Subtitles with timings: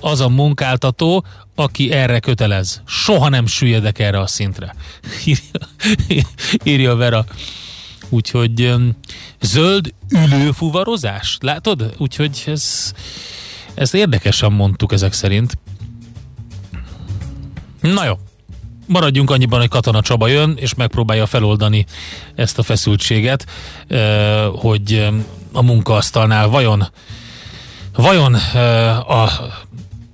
[0.00, 2.82] az a munkáltató, aki erre kötelez.
[2.86, 4.74] Soha nem süllyedek erre a szintre.
[6.64, 7.24] írja, Vera.
[8.08, 8.74] Úgyhogy
[9.40, 11.94] zöld ülőfuvarozás, látod?
[11.98, 12.92] Úgyhogy ez,
[13.74, 15.58] ezt érdekesen mondtuk ezek szerint.
[17.80, 18.18] Na jó,
[18.86, 21.86] maradjunk annyiban, hogy Katona Csaba jön, és megpróbálja feloldani
[22.34, 23.46] ezt a feszültséget,
[24.52, 25.08] hogy
[25.52, 26.88] a munkaasztalnál vajon
[27.92, 28.34] vajon
[29.06, 29.28] a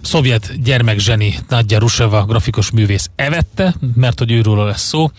[0.06, 5.10] szovjet gyermekzseni Nadja Ruseva grafikus művész evette, mert hogy őről lesz szó,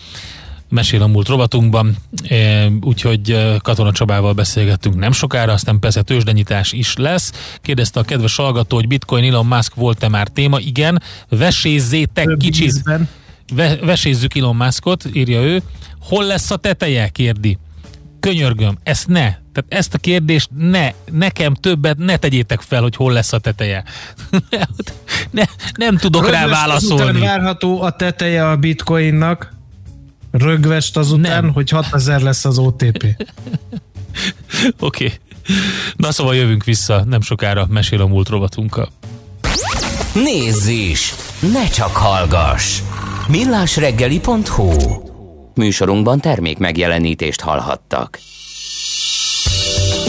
[0.69, 1.95] mesél a múlt rovatunkban,
[2.81, 7.57] úgyhogy Katona Csabával beszélgettünk nem sokára, aztán persze tőzsdenyítás is lesz.
[7.61, 10.59] Kérdezte a kedves hallgató, hogy Bitcoin Elon Musk volt-e már téma?
[10.59, 12.83] Igen, vesézzétek kicsit.
[13.53, 15.61] Ve- vesézzük Elon Muskot, írja ő.
[15.99, 17.07] Hol lesz a teteje?
[17.07, 17.57] kérdi.
[18.19, 19.21] Könyörgöm, ezt ne.
[19.23, 23.83] Tehát ezt a kérdést ne, nekem többet ne tegyétek fel, hogy hol lesz a teteje.
[25.31, 25.43] ne,
[25.77, 27.19] nem tudok Rögvest rá válaszolni.
[27.19, 29.53] várható a teteje a bitcoinnak.
[30.31, 31.53] Rögvest azután, nem.
[31.53, 33.05] hogy 6000 lesz az OTP.
[34.79, 35.05] Oké.
[35.05, 35.11] okay.
[35.95, 38.89] Na szóval jövünk vissza, nem sokára mesél a múlt rovatunkkal.
[40.13, 41.13] Nézz is!
[41.39, 42.81] Ne csak hallgass!
[43.27, 45.06] millásreggeli.hu
[45.57, 48.19] Műsorunkban termék megjelenítést hallhattak.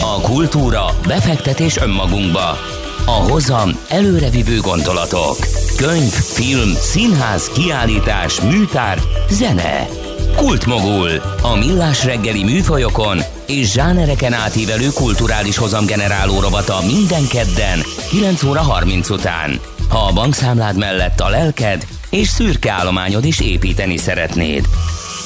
[0.01, 2.57] A kultúra, befektetés önmagunkba.
[3.05, 5.37] A hozam előrevívő gondolatok.
[5.77, 9.87] Könyv, film, színház, kiállítás, műtár, zene.
[10.35, 11.09] Kultmogul.
[11.41, 19.09] A millás reggeli műfajokon és zsánereken átívelő kulturális hozamgeneráló rovata minden kedden 9 óra 30
[19.09, 19.59] után.
[19.89, 24.65] Ha a bankszámlád mellett a lelked és szürke állományod is építeni szeretnéd.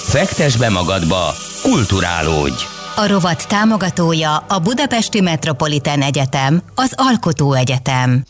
[0.03, 2.63] Fektes be magadba, kulturálódj!
[2.95, 8.23] A rovat támogatója a Budapesti Metropolitán Egyetem, az Alkotó Egyetem.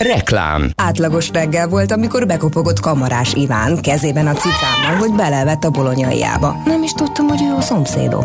[0.00, 0.70] Reklám.
[0.76, 6.62] Átlagos reggel volt, amikor bekopogott kamarás Iván kezében a cicámmal, hogy belevett a bolonyaiába.
[6.64, 8.24] Nem is tudtam, hogy ő a szomszédom.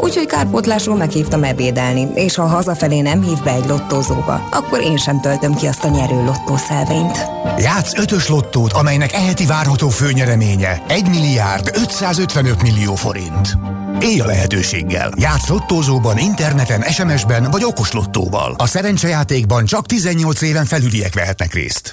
[0.00, 5.20] Úgyhogy kárpótlásról meghívtam ebédelni, és ha hazafelé nem hív be egy lottózóba, akkor én sem
[5.20, 7.18] töltöm ki azt a nyerő lottószelvényt.
[7.58, 13.58] Játsz ötös lottót, amelynek eheti várható főnyereménye 1 milliárd 555 millió forint.
[13.98, 15.12] Élj a lehetőséggel.
[15.16, 18.54] Játsz lottózóban, interneten, SMS-ben vagy okos lottóval.
[18.58, 21.90] A szerencsejátékban csak 18 éven felüliek vehetnek részt.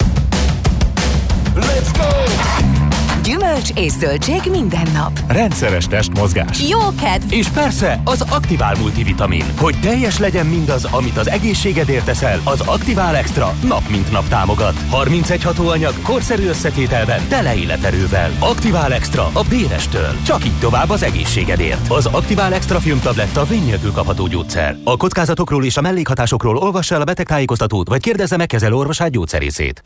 [1.56, 2.77] Let's go!
[3.28, 5.20] Gyümölcs és zöldség minden nap.
[5.28, 6.70] Rendszeres testmozgás.
[6.70, 7.34] Jó kedv!
[7.34, 9.44] És persze az Aktivál multivitamin.
[9.58, 14.74] Hogy teljes legyen mindaz, amit az egészségedért teszel, az Aktivál Extra nap mint nap támogat.
[14.90, 18.32] 31 hatóanyag, korszerű összetételben, tele életerővel.
[18.40, 20.16] Aktivál Extra a Bérestől.
[20.26, 21.92] Csak így tovább az egészségedért.
[21.92, 24.78] Az Aktivál Extra filmtabletta vény kapható gyógyszer.
[24.84, 29.82] A kockázatokról és a mellékhatásokról olvassa el a betegtájékoztatót, vagy kérdezze meg kezelőorvosát gyógyszerészét.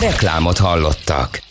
[0.00, 1.50] Reklámot hallottak.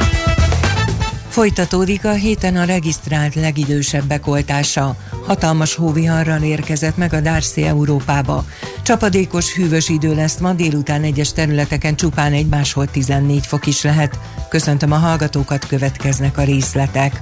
[1.31, 4.95] Folytatódik a héten a regisztrált legidősebbek oltása.
[5.25, 8.45] Hatalmas hóviharral érkezett meg a Darcy Európába.
[8.83, 14.19] Csapadékos, hűvös idő lesz ma délután egyes területeken csupán egy máshol 14 fok is lehet.
[14.49, 17.21] Köszöntöm a hallgatókat, következnek a részletek.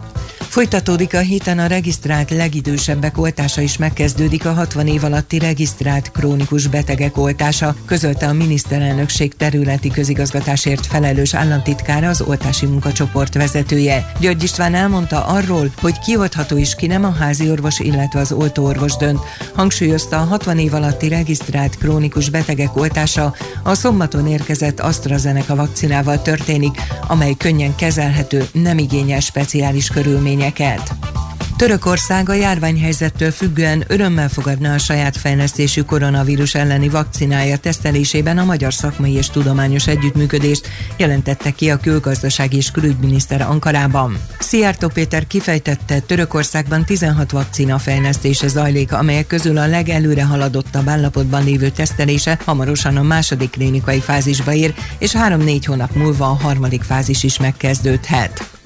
[0.49, 6.67] Folytatódik a héten a regisztrált legidősebbek oltása is megkezdődik a 60 év alatti regisztrált krónikus
[6.67, 13.98] betegek oltása, közölte a miniszterelnökség területi közigazgatásért felelős államtitkára az oltási munkacsoport vezetője.
[14.19, 18.97] György István elmondta arról, hogy kioltható is ki nem a házi orvos, illetve az oltóorvos
[18.97, 19.19] dönt.
[19.55, 23.33] Hangsúlyozta a 60 év alatti regisztrált krónikus betegek oltása
[23.63, 31.18] a szombaton érkezett AstraZeneca vakcinával történik, amely könnyen kezelhető, nem igényel speciális körülmény körülményeket.
[31.59, 38.73] Törökország a járványhelyzettől függően örömmel fogadna a saját fejlesztésű koronavírus elleni vakcinája tesztelésében a Magyar
[38.73, 44.17] Szakmai és Tudományos Együttműködést, jelentette ki a külgazdasági és külügyminiszter Ankarában.
[44.39, 51.69] Szijjártó Péter kifejtette, Törökországban 16 vakcina fejlesztése zajlik, amelyek közül a legelőre haladottabb állapotban lévő
[51.69, 57.39] tesztelése hamarosan a második klinikai fázisba ér, és 3-4 hónap múlva a harmadik fázis is
[57.39, 58.58] megkezdődhet.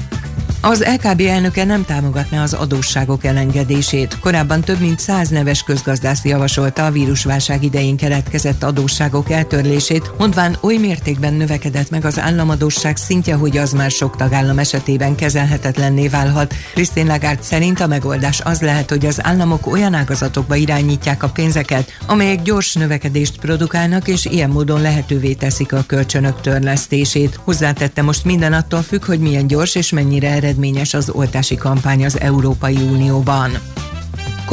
[0.65, 4.19] Az LKB elnöke nem támogatná az adósságok elengedését.
[4.19, 10.77] Korábban több mint száz neves közgazdász javasolta a vírusválság idején keletkezett adósságok eltörlését, mondván oly
[10.77, 16.53] mértékben növekedett meg az államadósság szintje, hogy az már sok tagállam esetében kezelhetetlenné válhat.
[16.73, 21.91] Krisztin Lagarde szerint a megoldás az lehet, hogy az államok olyan ágazatokba irányítják a pénzeket,
[22.05, 27.39] amelyek gyors növekedést produkálnak, és ilyen módon lehetővé teszik a kölcsönök törlesztését.
[27.43, 32.19] Hozzátette most minden attól függ, hogy milyen gyors és mennyire eredményes az oltási kampány az
[32.19, 33.51] Európai Unióban.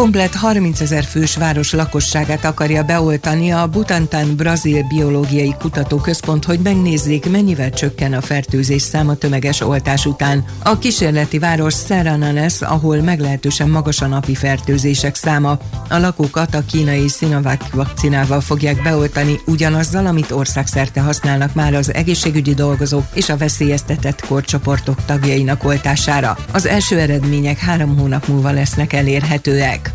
[0.00, 7.31] Komplet 30 ezer fős város lakosságát akarja beoltani a Butantan Brazil Biológiai Kutatóközpont, hogy megnézzék,
[7.31, 10.44] mennyivel csökken a fertőzés száma tömeges oltás után.
[10.62, 15.58] A kísérleti város Serrananes, ahol meglehetősen magas a napi fertőzések száma.
[15.88, 22.55] A lakókat a kínai Sinovac vakcinával fogják beoltani ugyanazzal, amit országszerte használnak már az egészségügyi
[22.55, 26.37] dolgozók és a veszélyeztetett korcsoportok tagjainak oltására.
[26.52, 29.89] Az első eredmények három hónap múlva lesznek elérhetőek.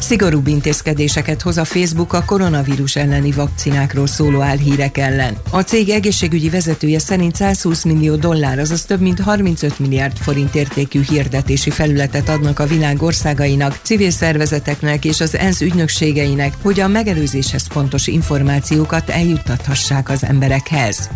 [0.00, 5.36] Szigorúbb intézkedéseket hoz a Facebook a koronavírus elleni vakcinákról szóló álhírek ellen.
[5.50, 11.00] A cég egészségügyi vezetője szerint 120 millió dollár, azaz több mint 35 milliárd forint értékű
[11.08, 17.66] hirdetési felületet adnak a világ országainak, civil szervezeteknek és az ENSZ ügynökségeinek, hogy a megelőzéshez
[17.68, 21.08] fontos információkat eljuttathassák az emberekhez.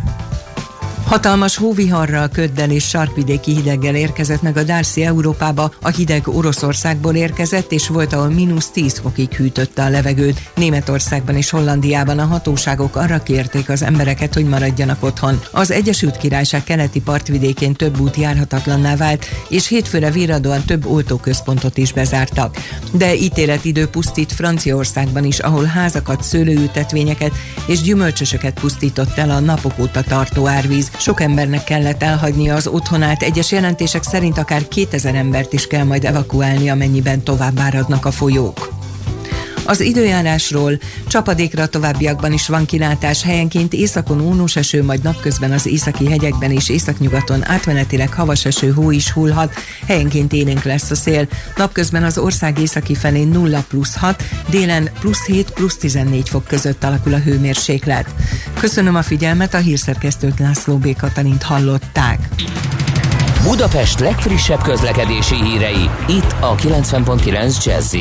[1.13, 5.73] Hatalmas hóviharral, köddel és sarkvidéki hideggel érkezett meg a Darcy Európába.
[5.83, 10.51] A hideg Oroszországból érkezett, és volt, ahol mínusz 10 fokig hűtötte a levegőt.
[10.55, 15.41] Németországban és Hollandiában a hatóságok arra kérték az embereket, hogy maradjanak otthon.
[15.51, 21.93] Az Egyesült Királyság keleti partvidékén több út járhatatlanná vált, és hétfőre virradóan több oltóközpontot is
[21.93, 22.57] bezártak.
[22.93, 27.33] De ítéletidő pusztít Franciaországban is, ahol házakat, szőlőültetvényeket
[27.67, 30.91] és gyümölcsösöket pusztított el a napok óta tartó árvíz.
[31.03, 36.05] Sok embernek kellett elhagynia az otthonát, egyes jelentések szerint akár 2000 embert is kell majd
[36.05, 38.82] evakuálni, amennyiben tovább áradnak a folyók.
[39.65, 46.11] Az időjárásról csapadékra továbbiakban is van kilátás, helyenként északon ónos eső, majd napközben az északi
[46.11, 49.55] hegyekben és északnyugaton átmenetileg havas eső, hó is hullhat,
[49.87, 51.29] helyenként élénk lesz a szél.
[51.57, 56.85] Napközben az ország északi felén 0 plusz 6, délen plusz 7 plusz 14 fok között
[56.85, 58.15] alakul a hőmérséklet.
[58.61, 60.97] Köszönöm a figyelmet, a hírszerkesztőt László B.
[60.97, 62.29] Katalint hallották.
[63.43, 67.95] Budapest legfrissebb közlekedési hírei, itt a 90.9 jazz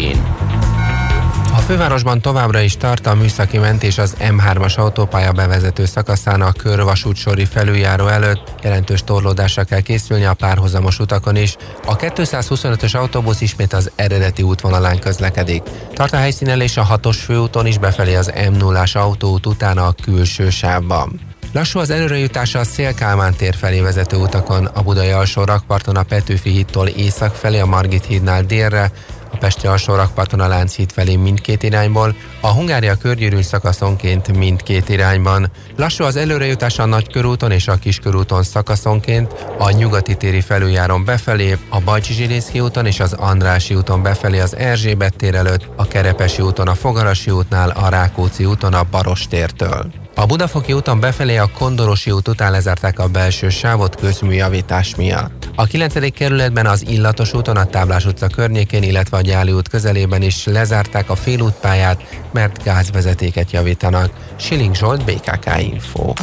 [1.53, 7.45] a fővárosban továbbra is tart a műszaki mentés az M3-as autópálya bevezető szakaszán a körvasútsori
[7.45, 8.53] felüljáró előtt.
[8.63, 11.55] Jelentős torlódásra kell készülni a párhuzamos utakon is.
[11.85, 15.63] A 225-ös autóbusz ismét az eredeti útvonalán közlekedik.
[15.93, 21.19] Tart a helyszínelés a 6-os főúton is befelé az M0-as autóút utána a külső sávban.
[21.53, 26.49] Lassú az előrejutása a Szélkálmán tér felé vezető utakon, a Budai alsó rakparton a Petőfi
[26.49, 28.91] hídtól észak felé, a Margit hídnál délre,
[29.41, 35.51] a Pesti alsó rakparton a Lánchíd felé mindkét irányból, a Hungária körgyűrűn szakaszonként mindkét irányban.
[35.75, 41.79] Lassú az előrejutás a Nagykörúton és a Kiskörúton szakaszonként, a Nyugati téri felüljáron befelé, a
[41.79, 46.67] Bajcsi Zsilészki úton és az Andrási úton befelé az Erzsébet tér előtt, a Kerepesi úton
[46.67, 49.91] a Fogarasi útnál, a Rákóczi úton a Barostértől.
[50.15, 55.40] A Budafoki úton befelé a Kondorosi út után lezárták a belső sávot közműjavítás miatt.
[55.55, 56.13] A 9.
[56.13, 61.09] kerületben az Illatos úton a Táblás utca környékén, illetve a Gyáli út közelében is lezárták
[61.09, 62.03] a félútpályát,
[62.33, 64.11] mert gázvezetéket javítanak.
[64.35, 66.13] Siling Zsolt, BKK Info.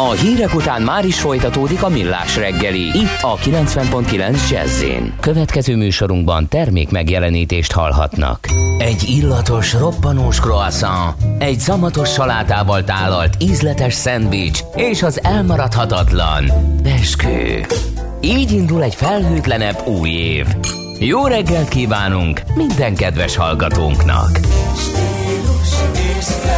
[0.00, 2.80] A hírek után már is folytatódik a millás reggeli.
[2.80, 4.84] Itt a 90.9 jazz
[5.20, 8.46] Következő műsorunkban termék megjelenítést hallhatnak.
[8.78, 16.44] Egy illatos, roppanós croissant, egy szamatos salátával tálalt ízletes szendvics és az elmaradhatatlan
[16.82, 17.66] beskő.
[18.20, 20.46] Így indul egy felhőtlenebb új év.
[20.98, 24.30] Jó reggelt kívánunk minden kedves hallgatónknak!
[24.76, 25.70] Stílus
[26.16, 26.57] és szenvedély,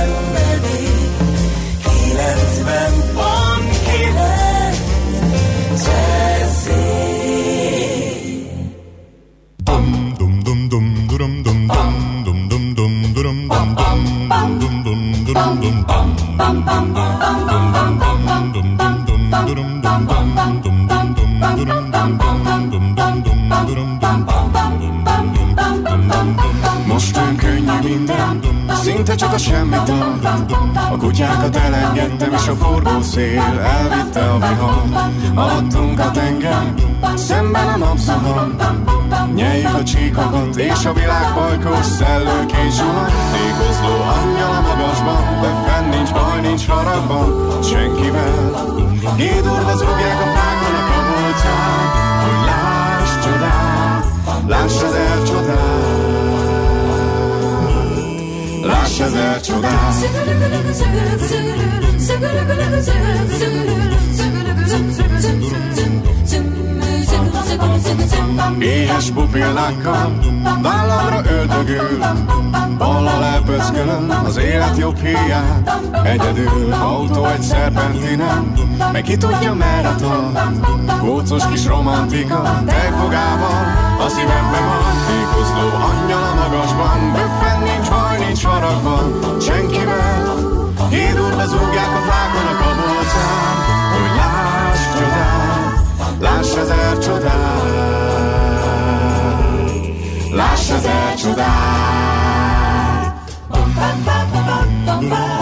[26.86, 27.49] Most olyan könnyű minden,
[29.06, 29.88] szinte csak a semmit
[30.90, 34.82] A kutyákat elengedtem, és a forgó szél elvitte a vihar.
[35.34, 36.74] Alattunk a tenger,
[37.14, 38.54] szemben a napszahar.
[39.34, 43.10] Nyeljük a csíkokat, és a világ pajkos szellők és zsuhar.
[43.32, 48.50] Tékozló angyal a magasban, de fenn nincs baj, nincs haragban, senkivel.
[49.16, 50.99] Gédurva zúgják a fákon a
[59.20, 59.94] Ezer csodát.
[68.58, 70.18] Éhes pupillákkal
[70.62, 71.98] Vállamra öldögül.
[72.78, 75.62] Balla lepöckölöm Az élet jobb hiány
[76.04, 78.52] Egyedül Autó egy szerpentinen
[78.92, 80.38] Meg ki tudja merre tart
[81.00, 83.64] Kócos kis romantika Tejfogával
[83.98, 87.12] A szívembe van Tékozló angyal a magasban.
[87.12, 87.49] Böffen
[88.42, 90.38] haragban Senkivel.
[90.90, 93.56] Hídurva zúgják a flákon a kabolcán
[93.92, 95.40] Hogy láss csodát
[96.20, 97.30] Láss ezer csodát.
[100.32, 101.90] Láss ezer csodát.
[105.10, 105.39] Tékozó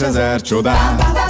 [0.00, 1.29] ezer csodát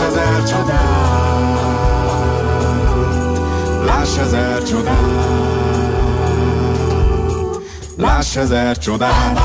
[0.00, 0.80] Láss ezer csodát.
[3.84, 4.96] Láss ezer csodát.
[7.96, 9.38] Láss ezer csodát.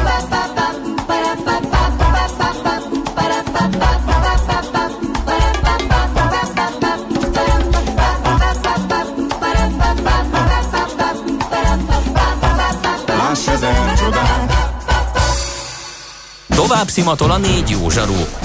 [13.07, 14.53] Láss ezer csodát.
[16.47, 18.44] Tovább szimatol a négy jó zsaru,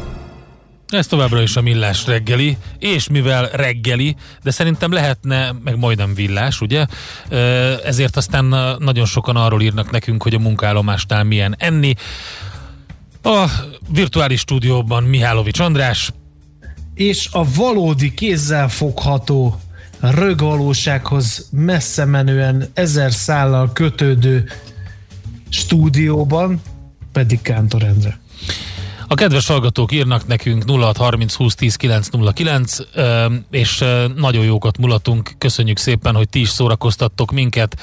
[0.91, 6.61] Ez továbbra is a millás reggeli, és mivel reggeli, de szerintem lehetne, meg majdnem villás,
[6.61, 6.85] ugye?
[7.85, 8.45] Ezért aztán
[8.79, 11.93] nagyon sokan arról írnak nekünk, hogy a munkállomásnál milyen enni.
[13.23, 13.45] A
[13.87, 16.11] virtuális stúdióban Mihálovics András,
[16.93, 19.59] És a valódi kézzel fogható
[19.99, 24.49] rögvalósághoz messze menően ezer szállal kötődő
[25.49, 26.61] stúdióban
[27.11, 28.20] pedig Kántor Endre.
[29.11, 33.83] A kedves hallgatók írnak nekünk 0630 20 10 909, ö, és
[34.15, 35.31] nagyon jókat mulatunk.
[35.37, 37.79] Köszönjük szépen, hogy ti is szórakoztattok minket.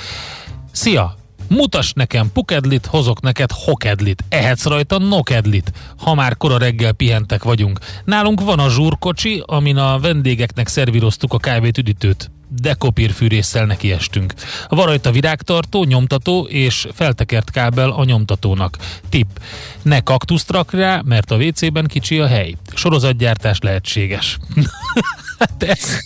[0.72, 1.16] Szia!
[1.48, 4.24] Mutass nekem pukedlit, hozok neked hokedlit.
[4.28, 7.78] Ehetsz rajta nokedlit, ha már kora reggel pihentek vagyunk.
[8.04, 14.34] Nálunk van a zsúrkocsi, amin a vendégeknek szervíroztuk a kávét üdítőt dekopírfűrésszel nekiestünk.
[14.68, 18.78] Van rajta virágtartó, nyomtató és feltekert kábel a nyomtatónak.
[19.08, 19.28] Tipp,
[19.82, 22.54] ne kaktuszt rak rá, mert a WC-ben kicsi a hely.
[22.74, 24.38] Sorozatgyártás lehetséges.
[25.38, 26.00] hát ez,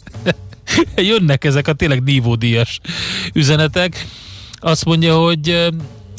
[1.11, 2.81] jönnek ezek a tényleg nívódíjas
[3.33, 4.07] üzenetek.
[4.55, 5.69] Azt mondja, hogy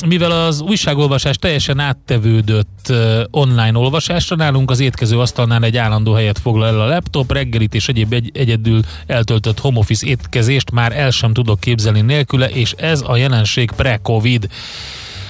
[0.06, 2.94] mivel az újságolvasás teljesen áttevődött
[3.32, 7.88] online olvasásra, nálunk az étkező asztalnál egy állandó helyet foglal el a laptop, reggelit és
[7.88, 13.04] egyéb egy, egyedül eltöltött home office étkezést már el sem tudok képzelni nélküle, és ez
[13.06, 14.48] a jelenség pre-covid.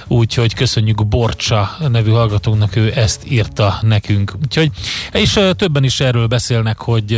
[0.08, 4.34] Úgyhogy köszönjük Borcsa nevű hallgatónknak, ő ezt írta nekünk.
[4.42, 4.72] Úgyhogy,
[5.12, 7.14] és többen is erről beszélnek, hogy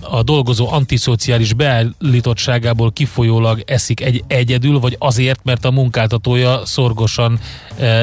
[0.00, 7.40] a dolgozó antiszociális beállítottságából kifolyólag eszik egy egyedül, vagy azért, mert a munkáltatója szorgosan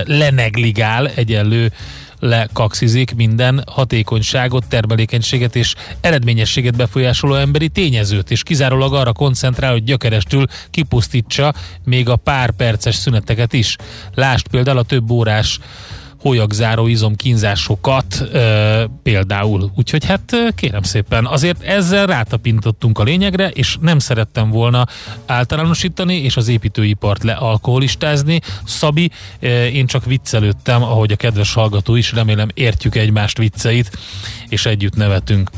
[0.06, 1.72] lenegligál egyenlő
[2.20, 10.46] lekaxizik minden hatékonyságot, termelékenységet és eredményességet befolyásoló emberi tényezőt, és kizárólag arra koncentrál, hogy gyökerestül
[10.70, 11.54] kipusztítsa
[11.84, 13.76] még a pár perces szüneteket is.
[14.14, 15.60] Lásd például a több órás
[16.26, 19.72] hólyagzáró izomkínzásokat e, például.
[19.76, 24.86] Úgyhogy hát kérem szépen, azért ezzel rátapintottunk a lényegre, és nem szerettem volna
[25.26, 28.42] általánosítani, és az építőipart lealkoholistázni.
[28.64, 33.98] Szabi, e, én csak viccelődtem, ahogy a kedves hallgató is, remélem értjük egymást vicceit,
[34.50, 35.50] és együtt nevetünk.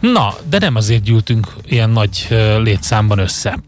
[0.00, 2.26] Na, de nem azért gyűltünk ilyen nagy
[2.62, 3.58] létszámban össze.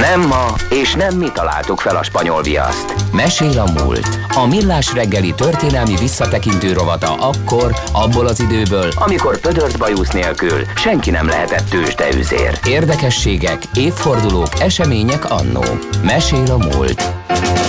[0.00, 2.94] Nem ma, és nem mi találtuk fel a spanyol viaszt.
[3.12, 4.18] Mesél a múlt.
[4.34, 11.10] A millás reggeli történelmi visszatekintő rovata akkor, abból az időből, amikor pödört bajusz nélkül senki
[11.10, 12.58] nem lehetett tőzsdeüzér.
[12.66, 15.64] Érdekességek, évfordulók, események annó.
[16.02, 17.12] Mesél a múlt.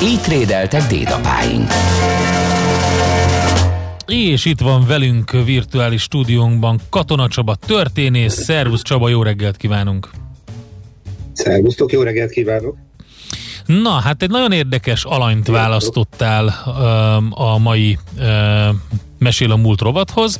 [0.03, 1.71] Így trédeltek dédapáink.
[4.05, 8.43] És itt van velünk virtuális stúdiónkban Katona Csaba történész.
[8.43, 10.09] Szervusz Csaba, jó reggelt kívánunk!
[11.33, 12.77] Szervusztok, jó reggelt kívánok!
[13.65, 18.81] Na, hát egy nagyon érdekes alanyt választottál um, a mai um,
[19.23, 20.39] Mesél a múlt rovathoz.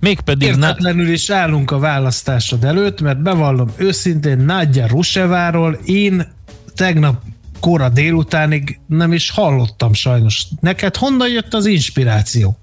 [0.00, 0.48] Mégpedig...
[0.48, 6.32] Értetlenül is állunk a választásod előtt, mert bevallom őszintén Nagyja Ruseváról én
[6.74, 7.22] tegnap
[7.60, 10.46] kora délutánig nem is hallottam sajnos.
[10.60, 12.56] Neked honnan jött az inspiráció?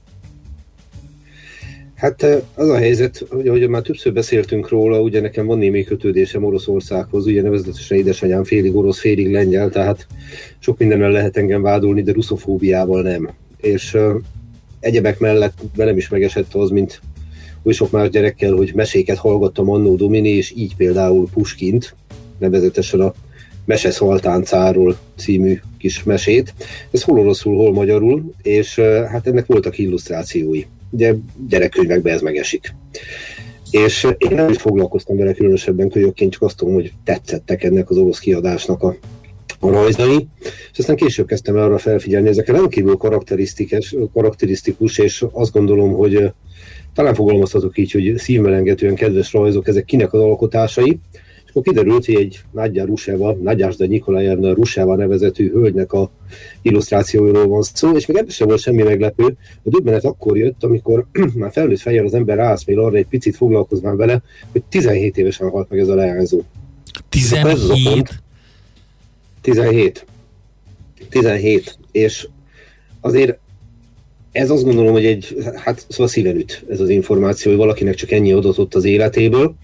[2.00, 6.44] Hát az a helyzet, hogy ahogy már többször beszéltünk róla, ugye nekem van némi kötődésem
[6.44, 10.08] Oroszországhoz, ugye nevezetesen édesanyám félig orosz, félig lengyel, tehát
[10.60, 13.30] sok mindenben lehet engem vádolni, de ruszofóbiával nem.
[13.58, 14.16] És uh,
[14.80, 17.02] egyebek mellett velem is megesett az, mint
[17.64, 21.96] oly sok más gyerekkel, hogy meséket hallgattam annó Domini, és így például Puskint,
[22.38, 23.14] nevezetesen a
[23.66, 26.54] Mese Szaltáncáról című kis mesét.
[26.92, 31.16] Ez hol oroszul, hol magyarul, és uh, hát ennek voltak illusztrációi ugye
[31.50, 32.74] gyerekkönyvekben ez megesik.
[33.72, 37.98] És én nem is foglalkoztam vele különösebben kölyökként, csak azt tudom, hogy tetszettek ennek az
[37.98, 38.96] orosz kiadásnak a,
[39.60, 40.28] a rajzai,
[40.72, 46.32] és aztán később kezdtem el arra felfigyelni, ezek rendkívül karakterisztikus, karakterisztikus, és azt gondolom, hogy
[46.94, 51.00] talán fogalmazhatok így, hogy szívmelengetően kedves rajzok, ezek kinek az alkotásai,
[51.50, 56.12] és akkor kiderült, hogy egy Nagyja Ruseva, Nagyásda Nikolajevna Ruseva nevezetű hölgynek a
[56.62, 59.26] illusztrációiról van szó, és még ebben sem volt semmi meglepő.
[59.64, 63.98] A döbbenet akkor jött, amikor már felnőtt fejjel az ember rászmél arra egy picit foglalkozván
[63.98, 66.42] vele, hogy 17 évesen halt meg ez a leányzó.
[67.10, 68.22] 17?
[69.42, 70.06] 17.
[71.10, 71.78] 17.
[71.92, 72.28] És
[73.02, 73.40] azért
[74.32, 78.12] ez azt gondolom, hogy egy, hát szóval szíven üt ez az információ, hogy valakinek csak
[78.12, 79.56] ennyi adatot az életéből.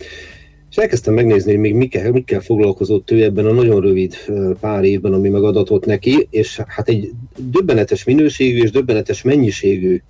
[0.69, 4.15] És elkezdtem megnézni, hogy még mikkel, mikkel foglalkozott ő ebben a nagyon rövid
[4.59, 10.01] pár évben, ami megadatott neki, és hát egy döbbenetes minőségű és döbbenetes mennyiségű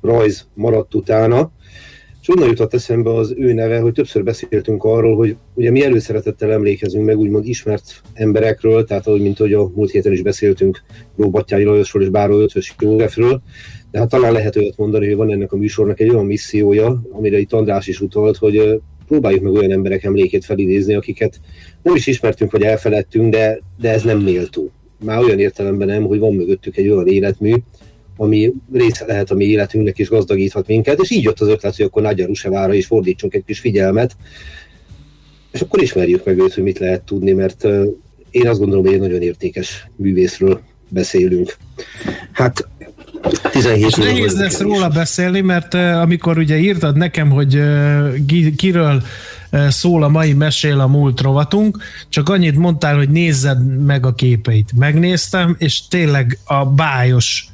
[0.00, 1.52] rajz maradt utána,
[2.26, 6.52] és onnan jutott eszembe az ő neve, hogy többször beszéltünk arról, hogy ugye mi előszeretettel
[6.52, 10.82] emlékezünk meg úgymond ismert emberekről, tehát ahogy, mint hogy a múlt héten is beszéltünk
[11.16, 13.42] Róbattyányi Lajosról és Báró Ötvös Józsefről,
[13.90, 17.38] de hát talán lehet olyat mondani, hogy van ennek a műsornak egy olyan missziója, amire
[17.38, 21.40] itt András is utalt, hogy próbáljuk meg olyan emberek emlékét felidézni, akiket
[21.82, 24.70] nem is ismertünk, vagy elfeledtünk, de, de ez nem méltó.
[25.04, 27.54] Már olyan értelemben nem, hogy van mögöttük egy olyan életmű,
[28.16, 31.84] ami része lehet a mi életünknek és gazdagíthat minket, és így jött az ötlet, hogy
[31.84, 34.16] akkor Nagyja Rusevára is fordítsunk egy kis figyelmet,
[35.52, 37.64] és akkor ismerjük meg őt, hogy mit lehet tudni, mert
[38.30, 41.56] én azt gondolom, hogy egy nagyon értékes művészről beszélünk.
[42.32, 42.68] Hát
[43.50, 47.62] 17 Nehéz lesz róla beszélni, mert amikor ugye írtad nekem, hogy
[48.56, 49.02] kiről
[49.68, 54.72] szól a mai Mesél a múlt rovatunk, csak annyit mondtál, hogy nézzed meg a képeit.
[54.74, 57.48] Megnéztem, és tényleg a bájos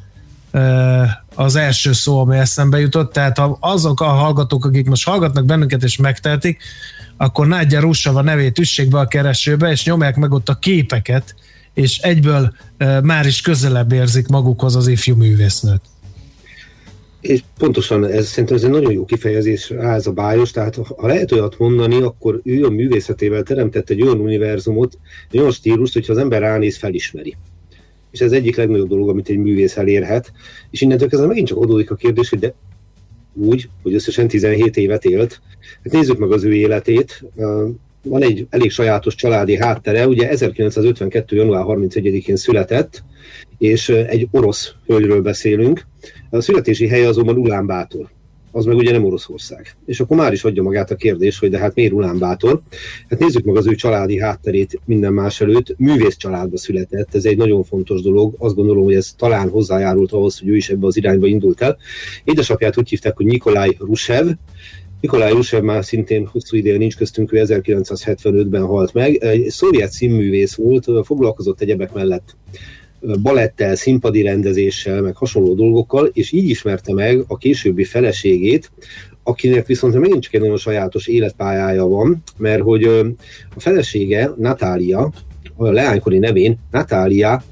[1.34, 5.82] az első szó, ami eszembe jutott, tehát ha azok a hallgatók, akik most hallgatnak bennünket
[5.82, 6.62] és megtehetik,
[7.16, 11.34] akkor Nádja Russava nevét üssék be a keresőbe, és nyomják meg ott a képeket,
[11.74, 12.52] és egyből
[13.02, 15.80] már is közelebb érzik magukhoz az ifjú művésznőt.
[17.20, 21.32] És pontosan ez szerintem ez egy nagyon jó kifejezés ez a bájos, tehát ha lehet
[21.32, 24.98] olyat mondani, akkor ő a művészetével teremtett egy olyan univerzumot,
[25.30, 27.36] egy olyan stílust, hogyha az ember ránéz, felismeri.
[28.10, 30.32] És ez egyik legnagyobb dolog, amit egy művész elérhet.
[30.70, 32.54] És innentől kezdve megint csak adódik a kérdés, hogy de
[33.34, 35.40] úgy, hogy összesen 17 évet élt.
[35.82, 37.24] Hát nézzük meg az ő életét
[38.04, 41.36] van egy elég sajátos családi háttere, ugye 1952.
[41.36, 43.02] január 31-én született,
[43.58, 45.86] és egy orosz hölgyről beszélünk.
[46.30, 48.10] A születési helye azonban Ulán Bátor.
[48.54, 49.76] Az meg ugye nem Oroszország.
[49.86, 52.60] És akkor már is adja magát a kérdés, hogy de hát miért Ulán Bátor?
[53.08, 55.74] Hát nézzük meg az ő családi hátterét minden más előtt.
[55.78, 58.34] Művész családba született, ez egy nagyon fontos dolog.
[58.38, 61.76] Azt gondolom, hogy ez talán hozzájárult ahhoz, hogy ő is ebbe az irányba indult el.
[62.24, 64.26] Édesapját úgy hívták, hogy Nikolaj Rusev,
[65.02, 69.14] Nikolaj Rusev már szintén hosszú ideje nincs köztünk, ő 1975-ben halt meg.
[69.14, 72.36] Egy szovjet színművész volt, foglalkozott egyebek mellett
[73.22, 78.70] balettel, színpadi rendezéssel, meg hasonló dolgokkal, és így ismerte meg a későbbi feleségét,
[79.22, 82.84] akinek viszont megint csak egy nagyon sajátos életpályája van, mert hogy
[83.54, 85.12] a felesége, Natália,
[85.56, 87.42] a leánykori nevén Natália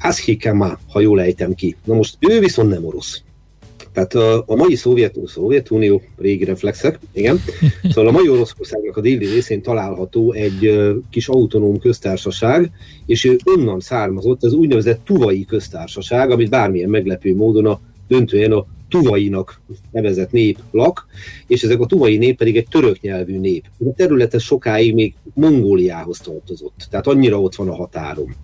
[0.00, 1.76] Ashikama, ha jól ejtem ki.
[1.84, 3.22] Na most ő viszont nem orosz.
[3.98, 7.40] Tehát a, a mai Szovjet, Szovjetunió, régi reflexek, igen.
[7.90, 10.80] Szóval a mai Oroszországnak a déli részén található egy
[11.10, 12.70] kis autonóm köztársaság,
[13.06, 18.66] és ő onnan származott az úgynevezett Tuvai köztársaság, amit bármilyen meglepő módon a döntően a
[18.88, 21.06] tuvainak nevezett nép lak,
[21.46, 23.64] és ezek a tuvai nép pedig egy török nyelvű nép.
[23.78, 28.34] A területe sokáig még Mongóliához tartozott, tehát annyira ott van a határon.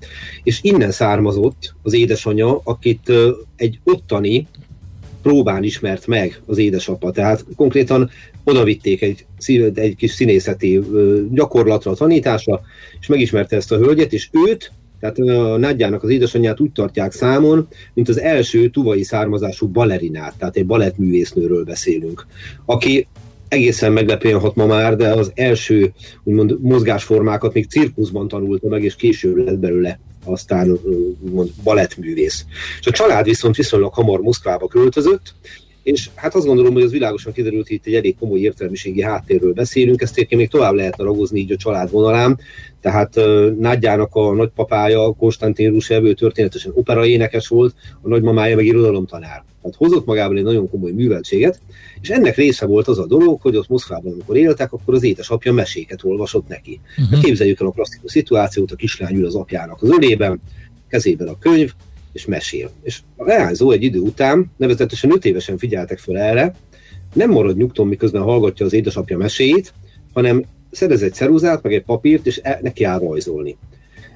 [0.42, 3.12] És innen származott az édesanyja, akit
[3.56, 4.46] egy ottani
[5.24, 7.10] próbán ismert meg az édesapa.
[7.10, 8.10] Tehát konkrétan
[8.44, 9.26] oda vitték egy,
[9.74, 10.80] egy kis színészeti
[11.30, 12.60] gyakorlatra, tanításra,
[13.00, 17.68] és megismerte ezt a hölgyet, és őt tehát a Nádjának az édesanyját úgy tartják számon,
[17.94, 22.26] mint az első tuvai származású balerinát, tehát egy balettművésznőről beszélünk,
[22.64, 23.06] aki
[23.48, 28.96] egészen meglepően hat ma már, de az első úgymond mozgásformákat még cirkuszban tanulta meg, és
[28.96, 30.78] később lett belőle aztán
[31.24, 32.44] úgymond balettművész.
[32.80, 35.34] És a család viszont viszonylag hamar Moszkvába költözött,
[35.82, 39.52] és hát azt gondolom, hogy az világosan kiderült, hogy itt egy elég komoly értelmiségi háttérről
[39.52, 42.38] beszélünk, ezt egyébként még tovább lehetne ragozni így a család vonalán,
[42.80, 49.44] tehát uh, Nádjának a nagypapája, Konstantin Rusev, ő történetesen operaénekes volt, a nagymamája meg irodalomtanár.
[49.64, 51.60] Tehát hozott magában egy nagyon komoly műveltséget,
[52.00, 55.52] és ennek része volt az a dolog, hogy ott Moszkvában, amikor éltek, akkor az édesapja
[55.52, 56.80] meséket olvasott neki.
[56.98, 57.20] Uh-huh.
[57.20, 60.40] Képzeljük el a klasszikus szituációt, a kislány ül az apjának az ölében,
[60.88, 61.72] kezében a könyv,
[62.12, 62.70] és mesél.
[62.82, 66.54] És a leányzó egy idő után, nevezetesen 5 évesen figyeltek fel erre,
[67.12, 69.72] nem marad nyugton, miközben hallgatja az édesapja meséjét,
[70.12, 73.56] hanem szerez egy ceruzát, meg egy papírt, és el, neki áll rajzolni.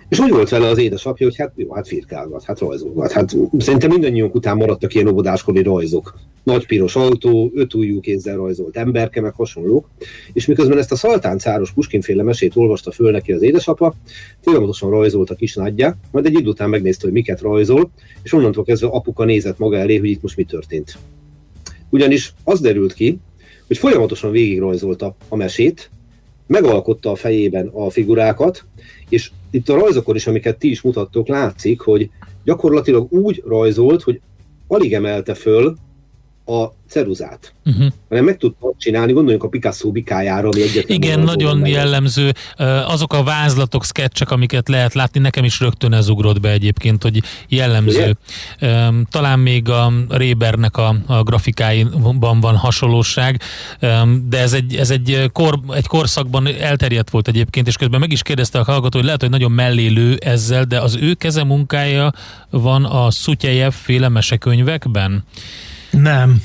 [0.09, 3.12] És úgy volt vele az édesapja, hogy hát jó, hát firkálgat, hát rajzolgat.
[3.12, 6.14] Hát szerintem mindannyiunk után maradtak ilyen óvodáskori rajzok.
[6.42, 9.88] Nagy piros autó, öt ujjú kézzel rajzolt emberke, meg hasonlók.
[10.33, 13.94] És miközben ezt a szaltáncáros Puskinféle mesét olvasta föl neki az édesapa,
[14.40, 17.90] folyamatosan rajzolt a kis nagyja, majd egy idő után megnézte, hogy miket rajzol,
[18.23, 20.99] és onnantól kezdve apuka nézett maga elé, hogy itt most mi történt.
[21.90, 23.18] Ugyanis az derült ki,
[23.66, 25.90] hogy folyamatosan végigrajzolta a mesét,
[26.47, 28.64] megalkotta a fejében a figurákat,
[29.09, 32.11] és itt a rajzokon is, amiket ti is mutattok, látszik, hogy
[32.44, 34.20] gyakorlatilag úgy rajzolt, hogy
[34.66, 35.76] alig emelte föl
[36.48, 37.87] a ceruzát, uh-huh.
[38.08, 40.96] hanem meg tudta csinálni, gondoljunk a Picasso bikájára, ami egyetlen.
[40.96, 42.32] Igen, nagyon jellemző.
[42.87, 47.22] Azok a vázlatok, sketchek, amiket lehet látni, nekem is rögtön ez ugrott be egyébként, hogy
[47.48, 48.16] jellemző.
[48.61, 48.92] Ugye?
[49.11, 53.40] Talán még a Rébernek a, a grafikáiban van hasonlóság,
[54.28, 58.22] de ez egy, ez egy, kor, egy korszakban elterjedt volt egyébként, és közben meg is
[58.22, 62.12] kérdezte a hallgató, hogy lehet, hogy nagyon mellélő ezzel, de az ő keze munkája
[62.50, 65.24] van a Szutyejev féle mesekönyvekben.
[65.90, 66.42] Nem.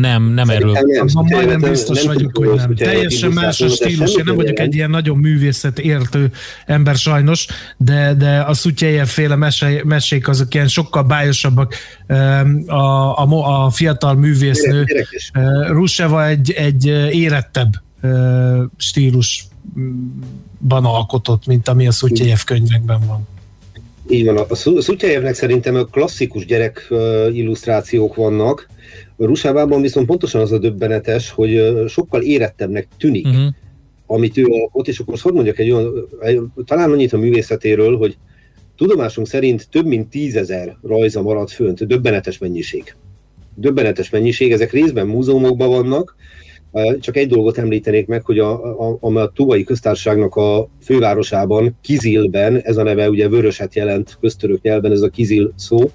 [0.00, 0.76] Nem, nem erről.
[0.76, 2.74] Abban majdnem biztos nem vagyok, hogy nem.
[2.74, 4.14] Teljesen más a stílus.
[4.14, 6.30] Én nem vagyok egy ilyen nagyon művészet értő
[6.66, 11.74] ember sajnos, de, de a Szutyejev féle mese, mesék azok ilyen sokkal bájosabbak.
[12.66, 14.84] A, a, a fiatal művésznő
[15.68, 17.72] Ruseva egy, egy érettebb
[18.76, 23.28] stílusban alkotott, mint ami a Szutyejev könyvekben van.
[24.10, 24.36] Így van.
[24.36, 26.88] A Szutyájevnek szerintem a klasszikus gyerek
[27.32, 28.68] illusztrációk vannak.
[29.16, 33.52] Rusávában viszont pontosan az a döbbenetes, hogy sokkal érettebbnek tűnik, uh-huh.
[34.06, 36.08] amit ő alkot, és akkor hogy mondjak egy olyan,
[36.64, 38.16] talán annyit a művészetéről, hogy
[38.76, 42.94] tudomásunk szerint több mint tízezer rajza maradt fönt, döbbenetes mennyiség.
[43.54, 46.16] Döbbenetes mennyiség, ezek részben múzeumokban vannak,
[47.00, 52.60] csak egy dolgot említenék meg, hogy a, a, a, a Tuvai köztársaságnak a fővárosában, Kizilben,
[52.60, 55.90] ez a neve ugye vöröset jelent köztörök nyelven, ez a Kizil szó,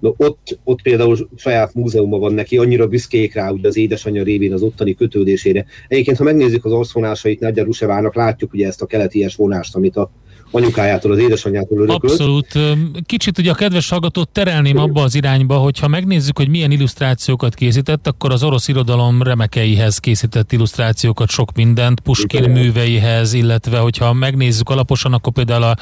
[0.00, 4.52] no, ott, ott például saját múzeuma van neki, annyira büszkék rá ugye az édesanyja révén
[4.52, 5.64] az ottani kötődésére.
[5.88, 10.10] Egyébként, ha megnézzük az arcvonásait Nagyja Rusevának, látjuk ugye ezt a keleties vonást, amit a
[10.50, 12.12] anyukájától, az édesanyjától örökölt.
[12.12, 12.58] Abszolút.
[13.06, 17.54] Kicsit ugye a kedves hallgatót terelném abba az irányba, hogy ha megnézzük, hogy milyen illusztrációkat
[17.54, 22.50] készített, akkor az orosz irodalom remekeihez készített illusztrációkat, sok mindent, Puskin Igen.
[22.50, 25.76] műveihez, illetve hogyha megnézzük alaposan, akkor például a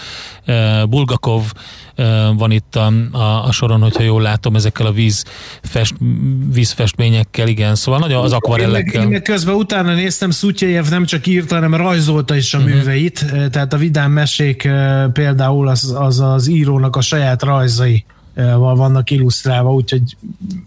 [0.51, 1.53] e, Bulgakov
[2.37, 5.25] van itt a, a, a soron, hogyha jól látom, ezekkel a víz
[5.63, 5.95] fest,
[6.53, 9.03] vízfestményekkel, igen, szóval nagyon az akvarellekkel.
[9.03, 12.73] Én, én közben utána néztem, Szutyejev nem csak írta, hanem rajzolta is a uh-huh.
[12.73, 14.69] műveit, tehát a vidám mesék
[15.13, 18.05] például az, az az írónak a saját rajzai
[18.57, 20.17] vannak illusztrálva, úgyhogy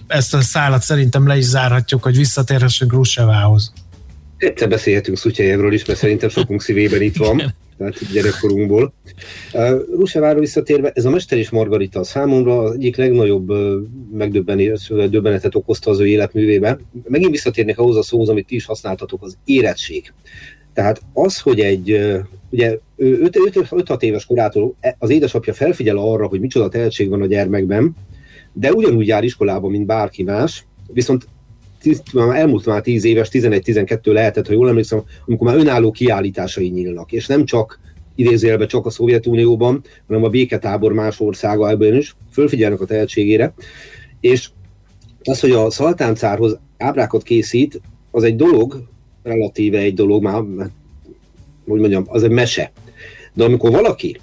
[0.08, 3.74] ezt a szállat szerintem le is zárhatjuk, hogy visszatérhessünk Rusevához.
[4.38, 8.94] Egyszer beszélhetünk Szutyajevről is, mert szerintem sokunk szívében itt van, tehát gyerekkorunkból.
[9.96, 13.52] Ruseváról visszatérve, ez a Mester és Margarita számomra az egyik legnagyobb
[14.14, 16.80] megdöbbenetet okozta az ő életművében.
[17.08, 20.14] Megint visszatérnék ahhoz a szóhoz, amit ti is használtatok, az érettség.
[20.74, 22.16] Tehát az, hogy egy,
[22.50, 27.96] ugye 5-6 éves korától e, az édesapja felfigyel arra, hogy micsoda tehetség van a gyermekben,
[28.54, 31.28] de ugyanúgy jár iskolába, mint bárki más, viszont
[31.80, 36.68] tíz, már elmúlt már 10 éves, 11-12 lehetett, ha jól emlékszem, amikor már önálló kiállításai
[36.70, 37.80] nyílnak, és nem csak
[38.16, 43.54] idézőjelben csak a Szovjetunióban, hanem a béketábor más országában is fölfigyelnek a tehetségére,
[44.20, 44.50] és
[45.24, 48.84] az, hogy a szaltáncárhoz ábrákat készít, az egy dolog,
[49.24, 50.44] relatíve egy dolog, már,
[51.68, 52.72] hogy mondjam, az egy mese.
[53.34, 54.20] De amikor valaki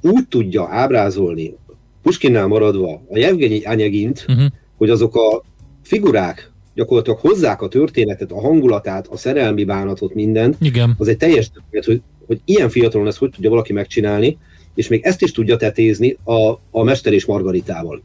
[0.00, 1.54] úgy tudja ábrázolni,
[2.02, 4.46] Puskinnál maradva, a Jevgenyi Anyegint, uh-huh.
[4.76, 5.42] hogy azok a
[5.82, 10.94] figurák gyakorlatilag hozzák a történetet, a hangulatát, a szerelmi bánatot, mindent, Igen.
[10.98, 14.38] az egy teljes többet, hogy, hogy ilyen fiatalon ezt hogy tudja valaki megcsinálni,
[14.74, 18.02] és még ezt is tudja tetézni a, a Mester és Margaritával.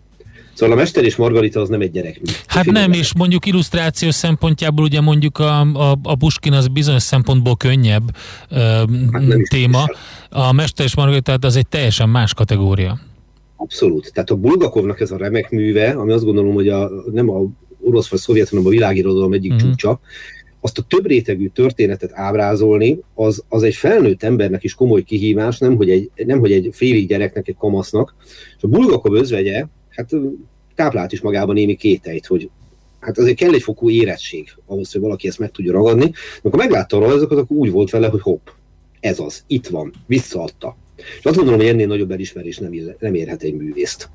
[0.59, 2.21] Szóval a Mester és Margarita az nem egy gyerek.
[2.47, 7.57] Hát nem, és mondjuk illusztráció szempontjából ugye mondjuk a, a, a Puskin az bizonyos szempontból
[7.57, 8.03] könnyebb
[8.49, 8.57] ö,
[9.11, 9.85] hát téma.
[10.29, 12.99] A Mester és Margarita az egy teljesen más kategória.
[13.55, 14.11] Abszolút.
[14.13, 17.41] Tehát a Bulgakovnak ez a remek műve, ami azt gondolom, hogy a, nem a
[17.81, 19.69] orosz vagy szovjet, hanem a világirodalom egyik uh-huh.
[19.69, 19.99] csúcsa,
[20.61, 25.75] azt a több rétegű történetet ábrázolni, az, az egy felnőtt embernek is komoly kihívás, nem
[25.75, 28.15] hogy egy, nem, hogy egy félig gyereknek, egy kamasznak.
[28.57, 30.09] És a Bulgakov özvegye, hát
[30.75, 32.49] táplált is magában némi kételyt, hogy
[32.99, 36.11] hát azért kell egy fokú érettség ahhoz, hogy valaki ezt meg tudja ragadni.
[36.41, 38.47] Amikor meglátta a rajzokat, akkor úgy volt vele, hogy hopp,
[38.99, 40.77] ez az, itt van, visszaadta.
[41.19, 44.09] És azt gondolom, hogy ennél nagyobb elismerés nem, nem érhet egy művészt.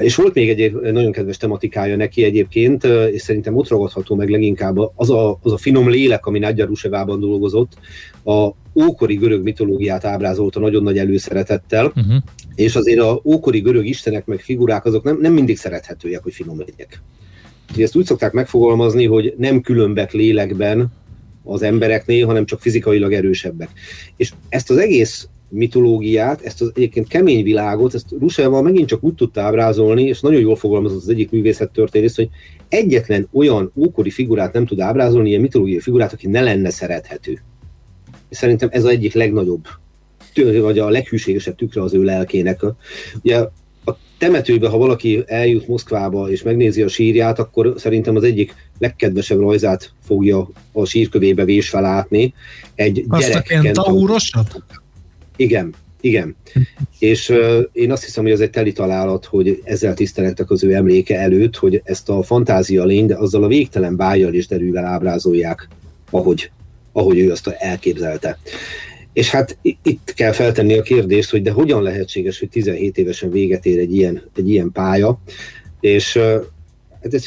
[0.00, 4.76] És volt még egy nagyon kedves tematikája neki egyébként, és szerintem ott ragadható meg leginkább
[4.94, 7.72] az a, az a finom lélek, ami Nagyja Rusevában dolgozott,
[8.24, 12.14] a ókori görög mitológiát ábrázolta nagyon nagy előszeretettel, uh-huh.
[12.54, 16.58] és azért a ókori görög istenek meg figurák azok nem, nem mindig szerethetőek, hogy finom
[16.58, 17.02] legyek.
[17.68, 20.92] Úgyhogy ezt úgy szokták megfogalmazni, hogy nem különbek lélekben
[21.44, 23.68] az embereknél, hanem csak fizikailag erősebbek.
[24.16, 29.14] És ezt az egész mitológiát, ezt az egyébként kemény világot, ezt Rusával megint csak úgy
[29.14, 32.28] tudta ábrázolni, és nagyon jól fogalmazott az egyik művészettörténész, hogy
[32.68, 37.42] egyetlen olyan ókori figurát nem tud ábrázolni, ilyen mitológiai figurát, aki ne lenne szerethető.
[38.28, 39.66] És szerintem ez az egyik legnagyobb,
[40.60, 42.60] vagy a leghűségesebb tükre az ő lelkének.
[43.22, 43.38] Ugye
[43.84, 49.38] a temetőbe, ha valaki eljut Moszkvába és megnézi a sírját, akkor szerintem az egyik legkedvesebb
[49.38, 52.34] rajzát fogja a sírkövébe vésve látni.
[52.74, 53.92] Egy Azt a
[55.40, 56.36] igen, igen.
[56.98, 60.74] És uh, én azt hiszem, hogy ez egy teli találat, hogy ezzel tisztelektek az ő
[60.74, 65.68] emléke előtt, hogy ezt a fantázia lény, de azzal a végtelen bájjal és derűvel ábrázolják,
[66.10, 66.50] ahogy,
[66.92, 68.38] ahogy ő azt elképzelte.
[69.12, 73.66] És hát itt kell feltenni a kérdést, hogy de hogyan lehetséges, hogy 17 évesen véget
[73.66, 75.20] ér egy ilyen, egy ilyen pálya,
[75.80, 76.22] és uh,
[77.02, 77.24] hát ez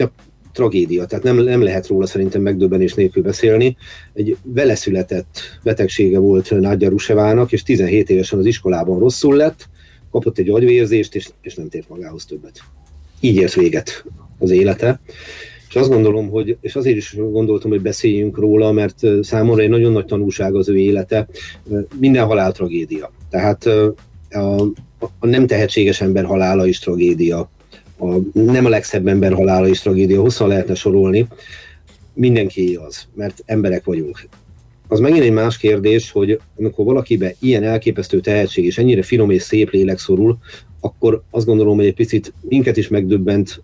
[0.54, 3.78] tragédia, tehát nem, nem lehet róla szerintem megdöbbenés nélkül beszélni.
[4.14, 9.70] Egy vele született betegsége volt Nagyja Rusevának, és 17 évesen az iskolában rosszul lett,
[10.12, 12.60] kapott egy agyvérzést, és, és nem tért magához többet.
[13.20, 14.06] Így ért véget
[14.40, 15.00] az élete.
[15.70, 19.92] És azt gondolom, hogy, és azért is gondoltam, hogy beszéljünk róla, mert számomra egy nagyon
[19.92, 21.28] nagy tanulság az ő élete.
[22.00, 23.12] Minden halál tragédia.
[23.30, 23.66] Tehát
[24.30, 24.62] a,
[25.20, 27.50] a nem tehetséges ember halála is tragédia
[27.98, 31.28] a, nem a legszebb ember halála is tragédia, hosszan lehetne sorolni,
[32.14, 34.28] mindenki az, mert emberek vagyunk.
[34.88, 39.42] Az megint egy más kérdés, hogy amikor valakibe ilyen elképesztő tehetség és ennyire finom és
[39.42, 40.38] szép lélek szorul,
[40.80, 43.62] akkor azt gondolom, hogy egy picit minket is megdöbbent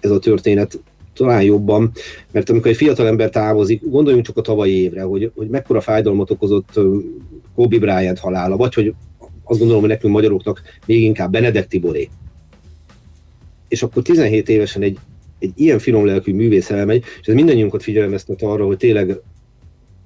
[0.00, 0.78] ez a történet
[1.14, 1.92] talán jobban,
[2.32, 6.30] mert amikor egy fiatal ember távozik, gondoljunk csak a tavalyi évre, hogy, hogy mekkora fájdalmat
[6.30, 6.80] okozott
[7.54, 8.94] Kobe Bryant halála, vagy hogy
[9.44, 12.08] azt gondolom, hogy nekünk magyaroknak még inkább Benedek Tiboré,
[13.74, 14.98] és akkor 17 évesen egy,
[15.38, 19.20] egy ilyen finom lelkű művész elmegy, és ez mindannyiunkat figyelmeztet arra, hogy tényleg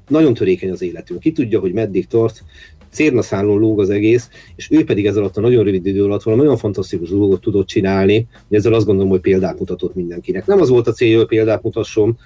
[0.09, 1.21] nagyon törékeny az életünk.
[1.21, 2.45] Ki tudja, hogy meddig tart,
[2.91, 6.43] cérnaszállón lóg az egész, és ő pedig ez alatt a nagyon rövid idő alatt valami
[6.43, 10.47] nagyon fantasztikus dolgot tudott csinálni, hogy ezzel azt gondolom, hogy példát mutatott mindenkinek.
[10.47, 12.19] Nem az volt a célja, hogy példát mutasson,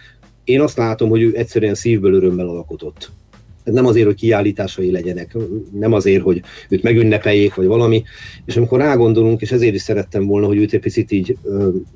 [0.45, 3.11] én azt látom, hogy ő egyszerűen szívből örömmel alkotott
[3.65, 5.37] nem azért, hogy kiállításai legyenek,
[5.73, 8.03] nem azért, hogy őt megünnepeljék, vagy valami.
[8.45, 11.37] És amikor rágondolunk, és ezért is szerettem volna, hogy őt egy picit így,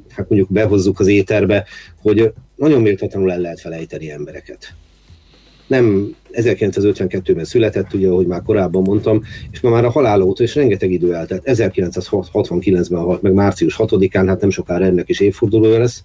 [0.09, 1.65] hát mondjuk behozzuk az éterbe,
[2.03, 4.75] hogy nagyon méltatlanul el lehet felejteni embereket
[5.67, 10.55] nem 1952-ben született, ugye, ahogy már korábban mondtam, és ma már a halál óta is
[10.55, 11.43] rengeteg idő eltelt.
[11.45, 16.03] 1969-ben halt meg március 6-án, hát nem sokára ennek is évfordulója lesz.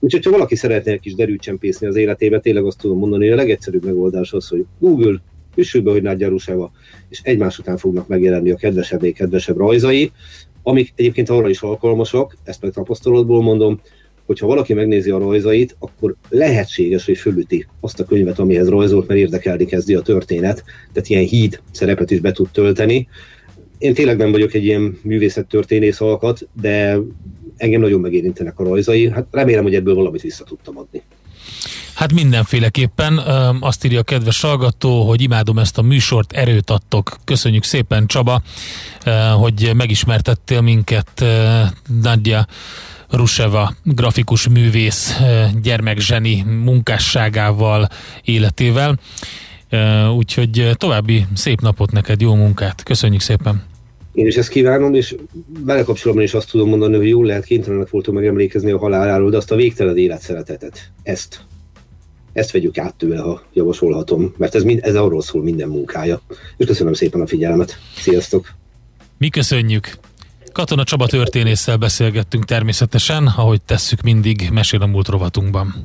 [0.00, 3.32] Úgyhogy, ha valaki szeretne egy kis derűt csempészni az életébe, tényleg azt tudom mondani, hogy
[3.32, 5.20] a legegyszerűbb megoldás az, hogy Google,
[5.56, 6.72] üssük be, hogy Nagy Ruseva,
[7.08, 10.12] és egymás után fognak megjelenni a kedvesebbé kedvesebb rajzai,
[10.62, 13.80] amik egyébként arra is alkalmasak, ezt meg tapasztalatból mondom,
[14.26, 19.20] hogyha valaki megnézi a rajzait, akkor lehetséges, hogy fölüti azt a könyvet, amihez rajzolt, mert
[19.20, 23.08] érdekelni kezdi a történet, tehát ilyen híd szerepet is be tud tölteni.
[23.78, 26.98] Én tényleg nem vagyok egy ilyen művészettörténész alkat, de
[27.56, 29.10] engem nagyon megérintenek a rajzai.
[29.10, 31.02] Hát remélem, hogy ebből valamit vissza tudtam adni.
[31.94, 33.18] Hát mindenféleképpen
[33.60, 37.16] azt írja a kedves hallgató, hogy imádom ezt a műsort, erőt adtok.
[37.24, 38.42] Köszönjük szépen Csaba,
[39.36, 41.24] hogy megismertettél minket
[42.02, 42.46] Nadja
[43.10, 45.20] Ruseva grafikus művész
[45.62, 47.88] gyermekzseni munkásságával,
[48.24, 48.98] életével.
[50.16, 52.82] Úgyhogy további szép napot neked, jó munkát.
[52.82, 53.62] Köszönjük szépen!
[54.12, 55.16] Én is ezt kívánom, és
[55.64, 59.36] vele kapcsolatban is azt tudom mondani, hogy jól lehet kénytelenek voltunk megemlékezni a haláláról, de
[59.36, 61.44] azt a végtelen életszeretetet, ezt,
[62.32, 66.20] ezt vegyük át tőle, ha javasolhatom, mert ez, mind, ez arról szól minden munkája.
[66.56, 67.78] És köszönöm szépen a figyelmet.
[67.96, 68.52] Sziasztok!
[69.18, 70.03] Mi köszönjük!
[70.54, 75.84] Katona Csaba történésszel beszélgettünk természetesen, ahogy tesszük mindig, mesél a múlt rovatunkban.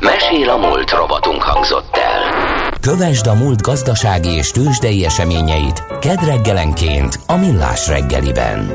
[0.00, 2.70] Mesél a múlt rovatunk hangzott el.
[2.80, 8.72] Kövesd a múlt gazdasági és tőzsdei eseményeit kedd reggelenként a Millás reggeliben.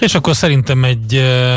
[0.00, 1.56] És akkor szerintem egy ö,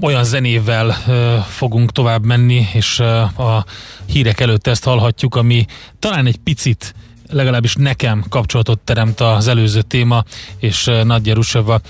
[0.00, 3.64] olyan zenével ö, fogunk tovább menni, és ö, a
[4.06, 5.66] hírek előtt ezt hallhatjuk, ami
[5.98, 6.94] talán egy picit
[7.30, 10.24] legalábbis nekem kapcsolatot teremt az előző téma
[10.58, 11.80] és Nadja Ruseva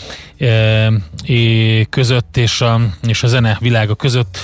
[1.88, 4.38] között és a, és a zene világa között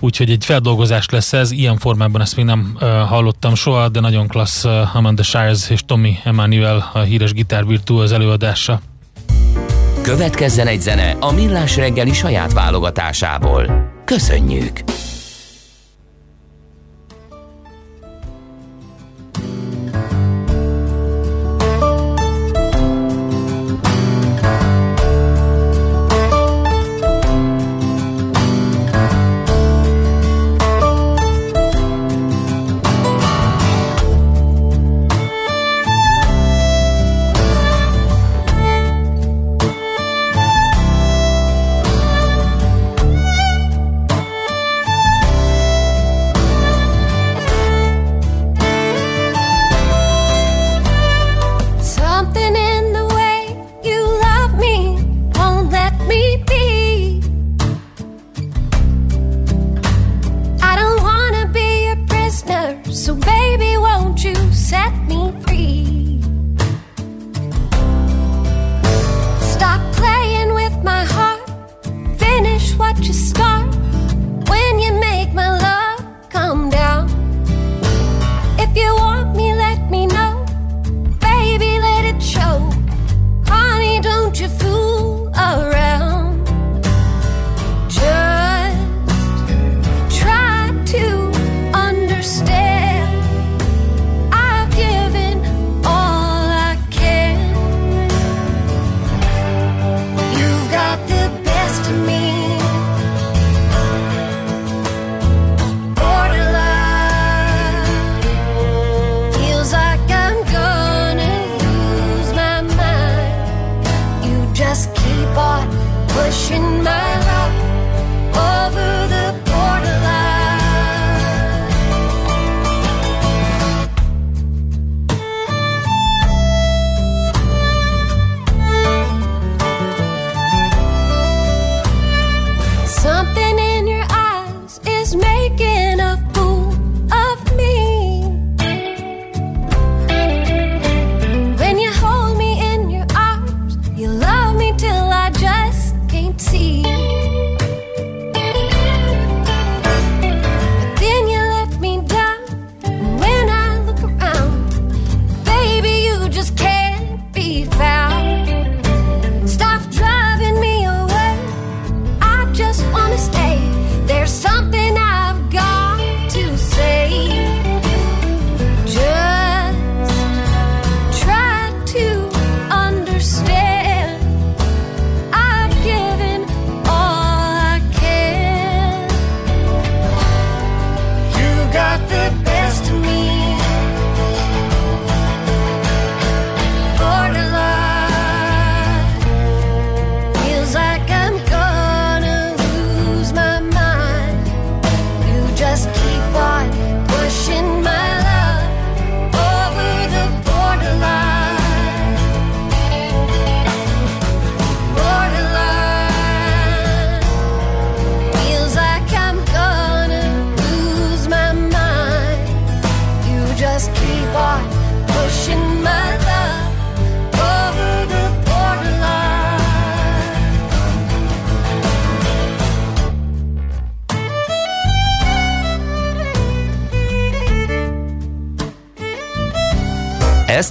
[0.00, 4.28] úgyhogy egy feldolgozás lesz ez, ilyen formában ezt még nem uh, hallottam soha, de nagyon
[4.28, 8.80] klassz uh, Amanda Shires és Tommy Emmanuel a híres gitárvirtú az előadása.
[10.10, 13.90] Következzen egy zene a Millás reggeli saját válogatásából.
[14.04, 14.99] Köszönjük!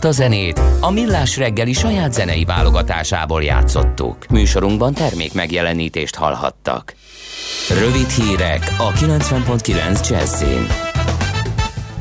[0.10, 4.28] A zenét a Millás reggeli saját zenei válogatásából játszottuk.
[4.30, 6.94] Műsorunkban termék megjelenítést hallhattak.
[7.70, 10.89] Rövid hírek a 90.9 Jazzin.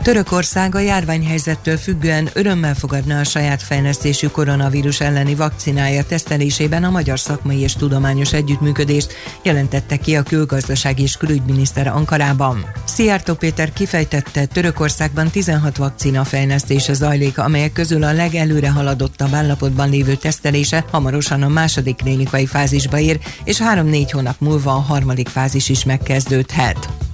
[0.09, 7.19] Törökország a járványhelyzettől függően örömmel fogadna a saját fejlesztésű koronavírus elleni vakcinája tesztelésében a magyar
[7.19, 12.65] szakmai és tudományos együttműködést, jelentette ki a külgazdasági és külügyminiszter Ankarában.
[12.85, 20.15] Szijjártó Péter kifejtette, Törökországban 16 vakcina fejlesztése zajlik, amelyek közül a legelőre haladottabb állapotban lévő
[20.15, 25.85] tesztelése hamarosan a második klinikai fázisba ér, és 3-4 hónap múlva a harmadik fázis is
[25.85, 27.08] megkezdődhet.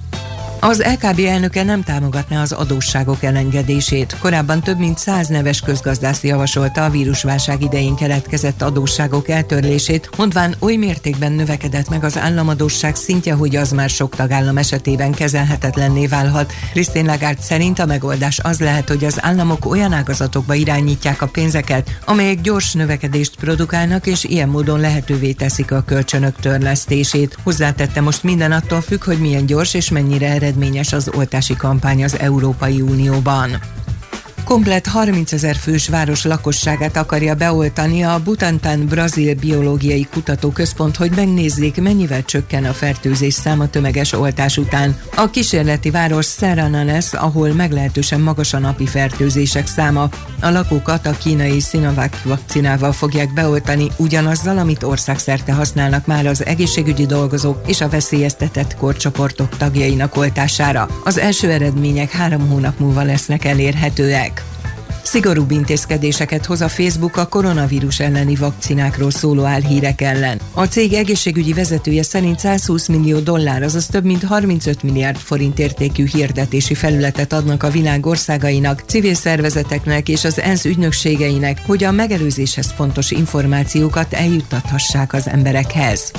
[0.59, 4.17] Az LKB elnöke nem támogatná az adósságok elengedését.
[4.19, 10.75] Korábban több mint száz neves közgazdász javasolta a vírusválság idején keletkezett adósságok eltörlését, mondván oly
[10.75, 16.53] mértékben növekedett meg az államadósság szintje, hogy az már sok tagállam esetében kezelhetetlenné válhat.
[16.71, 21.99] Christine Lagarde szerint a megoldás az lehet, hogy az államok olyan ágazatokba irányítják a pénzeket,
[22.05, 27.37] amelyek gyors növekedést produkálnak, és ilyen módon lehetővé teszik a kölcsönök törlesztését.
[27.43, 32.19] Hozzátette most minden attól függ, hogy milyen gyors és mennyire eredményes az oltási kampány az
[32.19, 33.49] Európai Unióban.
[34.45, 41.81] Komplet 30 ezer fős város lakosságát akarja beoltani a Butantan Brazil Biológiai Kutatóközpont, hogy megnézzék,
[41.81, 44.99] mennyivel csökken a fertőzés száma tömeges oltás után.
[45.15, 50.09] A kísérleti város Serrananes, ahol meglehetősen magas a napi fertőzések száma.
[50.41, 57.05] A lakókat a kínai Sinovac vakcinával fogják beoltani, ugyanazzal, amit országszerte használnak már az egészségügyi
[57.05, 60.87] dolgozók és a veszélyeztetett korcsoportok tagjainak oltására.
[61.03, 64.34] Az első eredmények három hónap múlva lesznek elérhetőek.
[65.05, 70.39] Szigorúbb intézkedéseket hoz a Facebook a koronavírus elleni vakcinákról szóló álhírek ellen.
[70.53, 76.05] A cég egészségügyi vezetője szerint 120 millió dollár, azaz több mint 35 milliárd forint értékű
[76.07, 82.71] hirdetési felületet adnak a világ országainak, civil szervezeteknek és az ENSZ ügynökségeinek, hogy a megelőzéshez
[82.75, 86.11] fontos információkat eljuttathassák az emberekhez.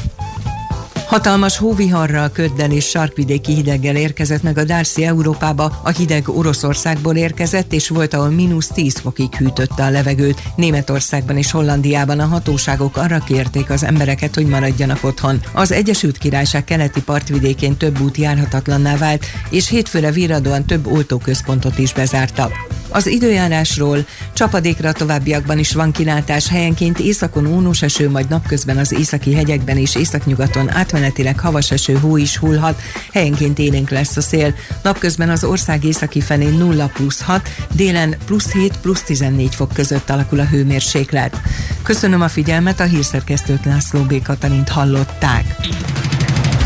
[1.07, 7.73] Hatalmas hóviharral, köddel és sarkvidéki hideggel érkezett meg a Darcy Európába, a hideg Oroszországból érkezett,
[7.73, 10.43] és volt, ahol mínusz 10 fokig hűtötte a levegőt.
[10.57, 15.41] Németországban és Hollandiában a hatóságok arra kérték az embereket, hogy maradjanak otthon.
[15.55, 21.93] Az Egyesült Királyság keleti partvidékén több út járhatatlanná vált, és hétfőre virradóan több oltóközpontot is
[21.93, 22.53] bezártak.
[22.97, 29.35] Az időjárásról csapadékra továbbiakban is van kilátás, helyenként északon ónos eső, majd napközben az északi
[29.35, 32.81] hegyekben és északnyugaton átmenetileg havas eső, hó is hullhat,
[33.13, 34.55] helyenként élénk lesz a szél.
[34.83, 40.11] Napközben az ország északi felén 0 plusz 6, délen plusz 7 plusz 14 fok között
[40.11, 41.41] alakul a hőmérséklet.
[41.83, 44.23] Köszönöm a figyelmet, a hírszerkesztőt László B.
[44.23, 45.57] Katalint hallották.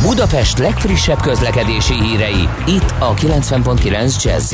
[0.02, 4.52] Budapest legfrissebb közlekedési hírei, itt a 90.9 jazz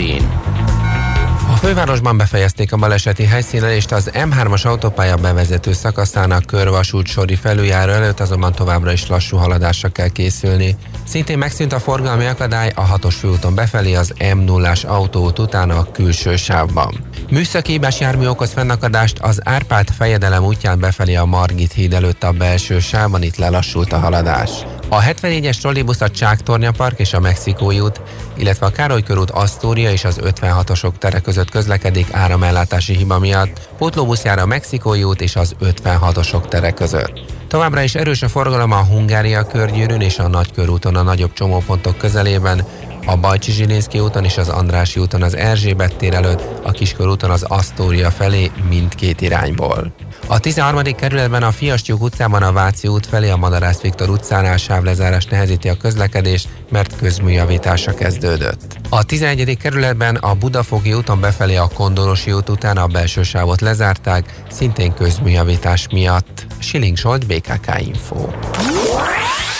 [1.67, 8.53] fővárosban befejezték a baleseti helyszínelést az M3-as autópálya bevezető szakaszának körvasút sori felüljáró előtt, azonban
[8.53, 10.77] továbbra is lassú haladásra kell készülni.
[11.07, 16.37] Szintén megszűnt a forgalmi akadály a hatos főúton befelé az M0-as autóút után a külső
[16.37, 17.05] sávban.
[17.31, 22.33] Műszaki hibás jármű okoz fennakadást az Árpád fejedelem útján befelé a Margit híd előtt a
[22.33, 24.51] belső sávban, itt lelassult a haladás.
[24.89, 28.01] A 74-es trollibusz a Csáktornya Park és a Mexikói út,
[28.37, 34.25] illetve a Károly körút Asztória és az 56-osok tere között közlekedik áramellátási hiba miatt, pótlóbusz
[34.25, 37.21] jár a Mexikói út és az 56-osok tere között.
[37.49, 42.67] Továbbra is erős a forgalom a Hungária körgyűrűn és a Nagykörúton a nagyobb csomópontok közelében,
[43.07, 47.43] a Bajcsi Zsilinszki úton és az Andrási úton az Erzsébet tér előtt, a Kiskörúton az
[47.43, 49.93] Asztória felé mindkét irányból.
[50.27, 50.83] A 13.
[50.83, 55.77] kerületben a Fiastyúk utcában a Váci út felé a Madarász Viktor utcánál sávlezárás nehezíti a
[55.77, 58.79] közlekedést, mert közműjavítása kezdődött.
[58.89, 59.57] A 11.
[59.57, 65.87] kerületben a Budafogi úton befelé a Kondorosi út után a belső sávot lezárták, szintén közműjavítás
[65.93, 66.47] miatt.
[66.59, 68.27] Siling Zsolt, BKK Info.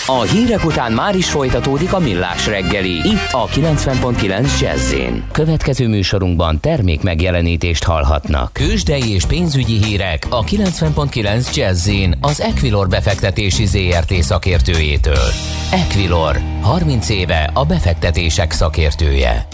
[0.09, 2.91] A hírek után már is folytatódik a millás reggeli.
[2.91, 4.95] Itt a 90.9 jazz
[5.33, 8.53] Következő műsorunkban termék megjelenítést hallhatnak.
[8.53, 11.91] Kősdei és pénzügyi hírek a 90.9 jazz
[12.21, 15.31] az Equilor befektetési ZRT szakértőjétől.
[15.73, 19.47] Equilor, 30 éve a befektetések szakértője.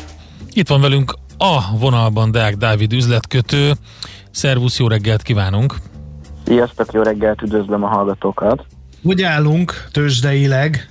[0.52, 3.72] Itt van velünk a vonalban Deák Dávid üzletkötő.
[4.30, 5.74] Szervusz, jó reggelt kívánunk!
[6.44, 8.64] Sziasztok, jó reggelt, üdvözlöm a hallgatókat!
[9.04, 10.88] Hogy állunk tőzsdeileg?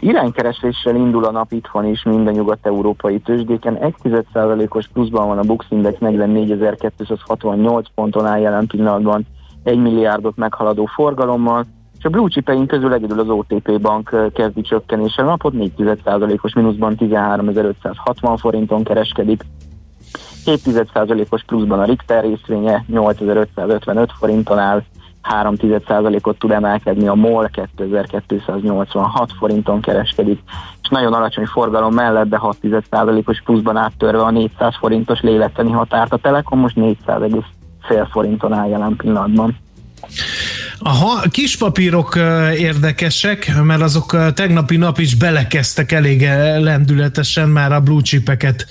[0.00, 3.78] Iránykereséssel indul a nap itthon is minden nyugat-európai tőzsdéken.
[3.80, 9.26] 1,1%-os pluszban van a Bux Index 44.268 ponton áll jelen pillanatban
[9.62, 11.66] 1 milliárdot meghaladó forgalommal,
[11.98, 18.36] és a blue chipeink közül egyedül az OTP bank kezdi csökkenéssel napot, 4%-os mínuszban 13.560
[18.40, 19.42] forinton kereskedik.
[20.44, 24.82] 7,1%-os pluszban a Richter részvénye 8555 forinton áll,
[25.28, 30.40] 3% ot tud emelkedni, a MOL 2286 forinton kereskedik,
[30.82, 36.12] és nagyon alacsony forgalom mellett, de 6,1%-os pluszban áttörve a 400 forintos lélektani határt.
[36.12, 39.56] A Telekom most 400,5 forinton áll jelen pillanatban.
[40.80, 42.16] A kis papírok
[42.56, 48.66] érdekesek, mert azok tegnapi nap is belekezdtek elég lendületesen már a blue chipeket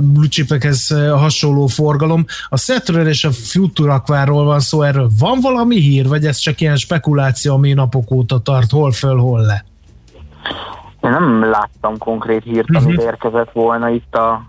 [0.00, 2.24] blue chipekhez hasonló forgalom.
[2.48, 6.76] A Setről és a Futurakváról van szó, erről van valami hír, vagy ez csak ilyen
[6.76, 9.64] spekuláció, ami napok óta tart, hol föl, hol le?
[11.00, 12.84] Én nem láttam konkrét hírt, uh-huh.
[12.84, 14.46] amit érkezett volna itt a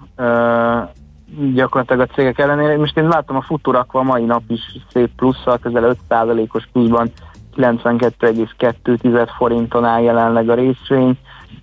[1.54, 2.78] gyakorlatilag a cégek ellenére.
[2.78, 4.62] Most én láttam a Futurakva mai nap is
[4.92, 7.12] szép plusszal, közel 5%-os pluszban
[7.56, 11.18] 92,2 forinton áll jelenleg a részvény.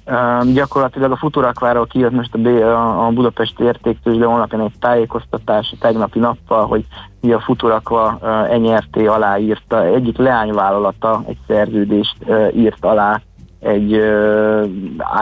[0.07, 4.73] Uh, gyakorlatilag a Futurakváról kijött most a, B, a, a Budapesti értéktős, de honlapján egy
[4.81, 6.85] tájékoztatás a tegnapi nappal, hogy
[7.33, 13.21] a Futurakva uh, NRT aláírta, egyik leányvállalata egy szerződést uh, írt alá
[13.61, 14.71] egy uh,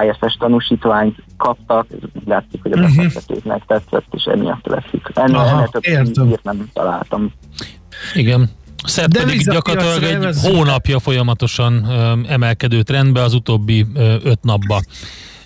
[0.04, 1.86] IFS tanúsítványt kaptak,
[2.26, 2.96] látszik, hogy a mhm.
[2.96, 5.06] befektetőknek tetszett, és emiatt veszik.
[5.14, 7.32] Ennél, ennél több írt nem találtam.
[8.14, 8.50] Igen.
[8.84, 10.54] Szert pedig gyakorlatilag egy evezünk.
[10.54, 14.80] hónapja folyamatosan ö, emelkedő trendbe, az utóbbi ö, öt napba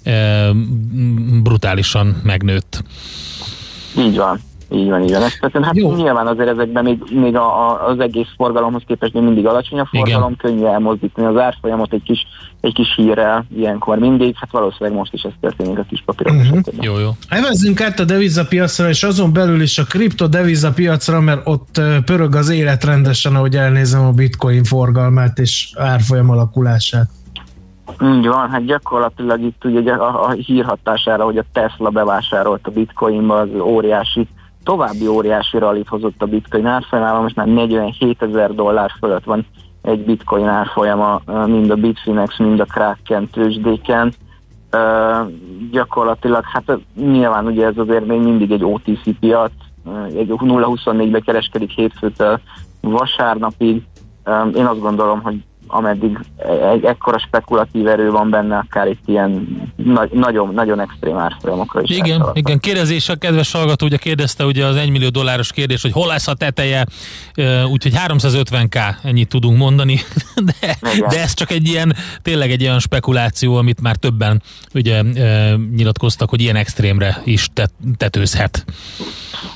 [0.05, 0.51] ö,
[1.43, 2.83] brutálisan megnőtt.
[3.99, 4.41] Így van.
[4.73, 5.23] Így van, így van.
[5.23, 5.95] Ezt, tehát, hát Jó.
[5.95, 9.89] nyilván azért ezekben még, még a, a, az egész forgalomhoz képest még mindig alacsony a
[9.91, 10.37] forgalom, Igen.
[10.37, 12.27] könnyű elmozdítani az árfolyamot egy kis,
[12.63, 16.61] egy kis hírrel ilyenkor mindig, hát valószínűleg most is ez történik a kis papírok uh-huh.
[16.81, 17.11] Jó, jó.
[17.29, 22.85] Evezzünk át a devizapiacra, és azon belül is a kriptodevizapiacra, mert ott pörög az élet
[22.85, 27.11] rendesen, ahogy elnézem a bitcoin forgalmát és árfolyam alakulását.
[28.03, 33.39] Így van, hát gyakorlatilag itt ugye a, a hírhatására, hogy a Tesla bevásárolt a bitcoinba,
[33.39, 34.29] az óriási
[34.65, 39.47] további óriási rallit hozott a bitcoin árfolyamában, most már 47 ezer dollár fölött van
[39.83, 44.13] egy bitcoin árfolyama, mind a Bitfinex, mind a Kraken tőzsdéken.
[44.73, 45.33] Uh,
[45.71, 49.53] gyakorlatilag, hát nyilván ugye ez azért még mindig egy OTC piac,
[50.15, 52.41] egy 0-24-be kereskedik hétfőtől
[52.81, 53.83] vasárnapig.
[54.25, 56.19] Uh, én azt gondolom, hogy ameddig
[56.73, 61.97] egy ekkora spekulatív erő van benne, akár itt ilyen nagy, nagyon, nagyon extrém árfolyamokra is.
[61.97, 65.93] Igen, igen, kérdezés a kedves hallgató ugye kérdezte ugye az 1 millió dolláros kérdés, hogy
[65.93, 66.87] hol lesz a teteje,
[67.71, 69.99] úgyhogy 350k ennyit tudunk mondani,
[70.61, 70.77] de,
[71.09, 74.43] de ez csak egy ilyen, tényleg egy ilyen spekuláció, amit már többen
[74.75, 75.03] ugye
[75.77, 77.49] nyilatkoztak, hogy ilyen extrémre is
[77.97, 78.65] tetőzhet.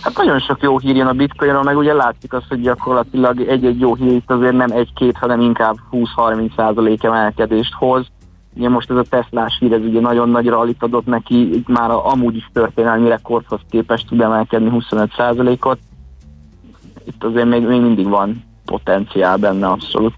[0.01, 3.81] Hát nagyon sok jó hír jön a bitcoinról, meg ugye látszik azt, hogy gyakorlatilag egy-egy
[3.81, 5.77] jó hír itt azért nem egy-két, hanem inkább
[6.17, 8.07] 20-30 százalék emelkedést hoz.
[8.55, 12.11] Ugye most ez a Teslás hír, ez ugye nagyon nagy rallit adott neki, már a,
[12.11, 15.79] amúgy is történelmi rekordhoz képest tud emelkedni 25 százalékot.
[17.05, 20.15] Itt azért még, még mindig van potenciál benne abszolút.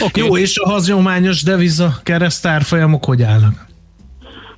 [0.00, 0.26] Okay.
[0.26, 3.66] Jó, és a hagyományos deviza keresztárfolyamok hogy állnak?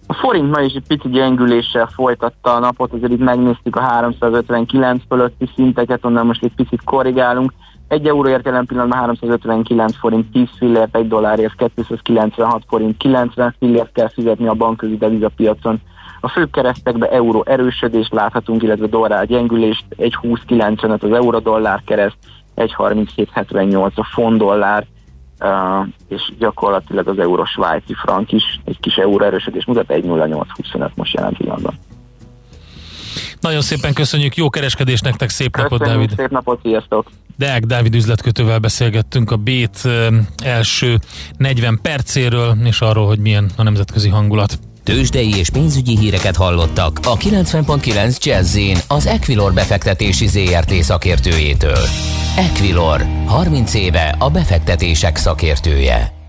[0.07, 5.03] A forint ma is egy pici gyengüléssel folytatta a napot, azért itt megnéztük a 359
[5.09, 7.53] fölötti szinteket, onnan most egy picit korrigálunk.
[7.91, 14.09] Egy euróért jelen pillanatban 359 forint 10 fillért, egy dollárért 296 forint 90 fillért kell
[14.09, 15.81] fizetni a bankközi devizapiacon.
[16.21, 22.17] A főbb keresztekbe euró erősödést láthatunk, illetve dollár gyengülést, egy 20,95 az euró-dollár kereszt,
[22.55, 24.87] egy 37,78 a font dollár,
[25.41, 31.15] uh, és gyakorlatilag az euró svájci frank is egy kis euró erősödés mutat, 1,0825 most
[31.15, 31.75] jelen pillanatban.
[33.41, 36.11] Nagyon szépen köszönjük, jó kereskedés nektek, szép Köszönjük, napot, Dávid!
[36.17, 37.07] szép napot, sziasztok!
[37.37, 39.89] Deák Dávid üzletkötővel beszélgettünk a Bét
[40.43, 40.99] első
[41.37, 44.59] 40 percéről, és arról, hogy milyen a nemzetközi hangulat.
[44.85, 48.59] Tőzsdei és pénzügyi híreket hallottak a 90.9 jazz
[48.89, 51.87] az Equilor befektetési ZRT szakértőjétől.
[52.37, 56.20] Equilor, 30 éve a befektetések szakértője.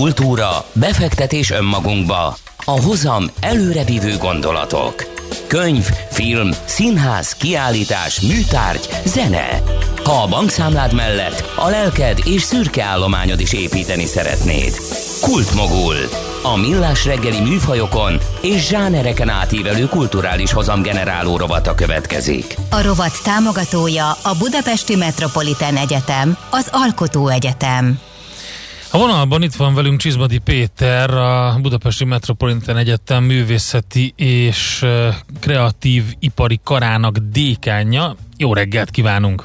[0.00, 2.36] Kultúra, befektetés önmagunkba.
[2.64, 4.94] A hozam előrevívő gondolatok.
[5.46, 9.62] Könyv, film, színház, kiállítás, műtárgy, zene.
[10.04, 14.76] Ha a bankszámlád mellett a lelked és szürke állományod is építeni szeretnéd.
[15.20, 15.96] Kultmogul.
[16.42, 22.56] A millás reggeli műfajokon és zsánereken átívelő kulturális hozamgeneráló rovata következik.
[22.70, 28.09] A rovat támogatója a Budapesti Metropolitán Egyetem, az Alkotó Egyetem.
[28.92, 34.86] A vonalban itt van velünk Csizmadi Péter, a Budapesti Metropolitan Egyetem művészeti és
[35.40, 38.16] kreatív ipari karának dékánja.
[38.36, 39.44] Jó reggelt kívánunk!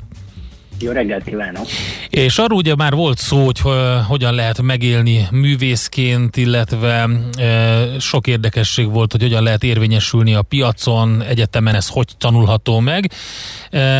[0.82, 1.66] Jó reggelt kívánok!
[2.10, 3.62] És arról ugye már volt szó, hogy
[4.08, 7.10] hogyan lehet megélni művészként, illetve
[8.00, 13.12] sok érdekesség volt, hogy hogyan lehet érvényesülni a piacon, egyetemen ez hogy tanulható meg.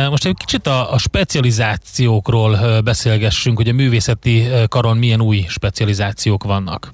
[0.10, 6.92] Most egy kicsit a, a specializációkról beszélgessünk, hogy a művészeti karon milyen új specializációk vannak.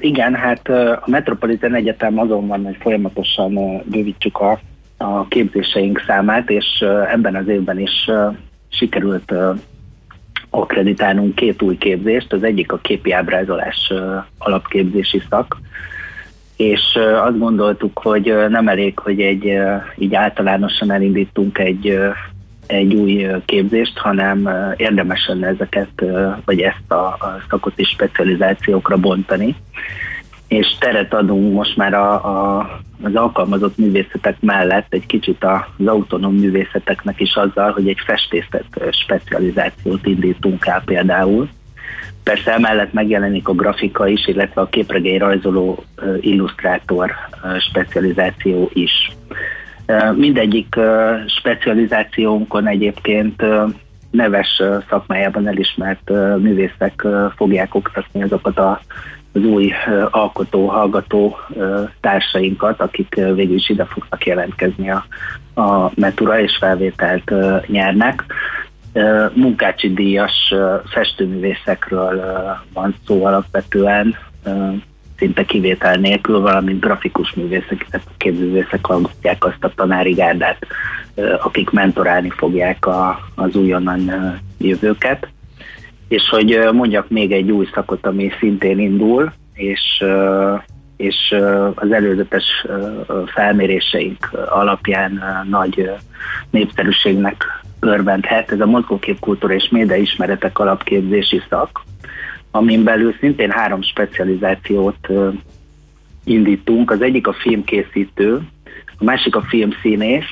[0.00, 4.60] Igen, hát a Metropolitan Egyetem azon van, hogy folyamatosan ö, bővítsük a,
[4.96, 8.10] a képzéseink számát, és ebben az évben is
[8.68, 9.52] sikerült ö,
[10.50, 12.32] akkreditálnunk két új képzést.
[12.32, 13.92] Az egyik a képi ábrázolás
[14.38, 15.60] alapképzési szak,
[16.56, 19.58] és azt gondoltuk, hogy nem elég, hogy egy
[19.96, 21.98] így általánosan elindítunk egy
[22.66, 26.04] egy új képzést, hanem ö, érdemes lenne ezeket,
[26.44, 29.56] vagy ezt a, a szakot is specializációkra bontani.
[30.48, 32.70] És teret adunk most már a, a,
[33.02, 40.06] az alkalmazott művészetek mellett egy kicsit az autonóm művészeteknek is azzal, hogy egy festészet specializációt
[40.06, 41.48] indítunk el például.
[42.22, 45.84] Persze emellett megjelenik a grafika is, illetve a képregény rajzoló
[46.20, 47.12] illusztrátor
[47.58, 49.16] specializáció is.
[50.14, 50.76] Mindegyik
[51.26, 53.42] specializációnkon egyébként
[54.10, 58.80] neves szakmájában elismert művészek fogják oktatni azokat a,
[59.34, 59.72] az új
[60.10, 61.36] alkotó, hallgató
[62.00, 65.06] társainkat, akik végül is ide fognak jelentkezni a,
[65.60, 67.32] a Metura és felvételt
[67.66, 68.24] nyernek.
[69.32, 70.54] Munkácsi díjas
[70.84, 72.22] festőművészekről
[72.72, 74.16] van szó alapvetően,
[75.18, 80.66] szinte kivétel nélkül, valamint grafikus művészek, képzőművészek hallgatják azt a tanári gárdát,
[81.42, 84.10] akik mentorálni fogják a, az újonnan
[84.58, 85.28] jövőket.
[86.14, 90.04] És hogy mondjak még egy új szakot, ami szintén indul, és,
[90.96, 91.34] és
[91.74, 92.66] az előzetes
[93.26, 95.90] felméréseink alapján nagy
[96.50, 97.44] népszerűségnek
[97.80, 98.52] örvendhet.
[98.52, 101.80] Ez a mozgóképkultúra és média ismeretek alapképzési szak,
[102.50, 105.08] amin belül szintén három specializációt
[106.24, 106.90] indítunk.
[106.90, 108.40] Az egyik a filmkészítő,
[108.98, 110.30] a másik a filmszínész,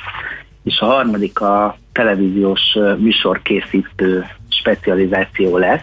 [0.65, 4.25] és a harmadik a televíziós műsorkészítő
[4.63, 5.83] specializáció lesz.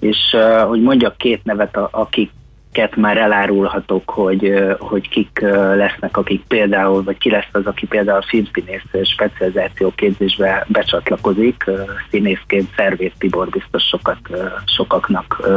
[0.00, 0.36] És
[0.66, 5.38] hogy mondjak két nevet, a- akiket már elárulhatok, hogy, hogy kik
[5.74, 11.64] lesznek, akik például, vagy ki lesz az, aki például a filmszínész specializáció képzésbe becsatlakozik,
[12.10, 14.18] színészként Szervét Tibor biztos sokat,
[14.64, 15.48] sokaknak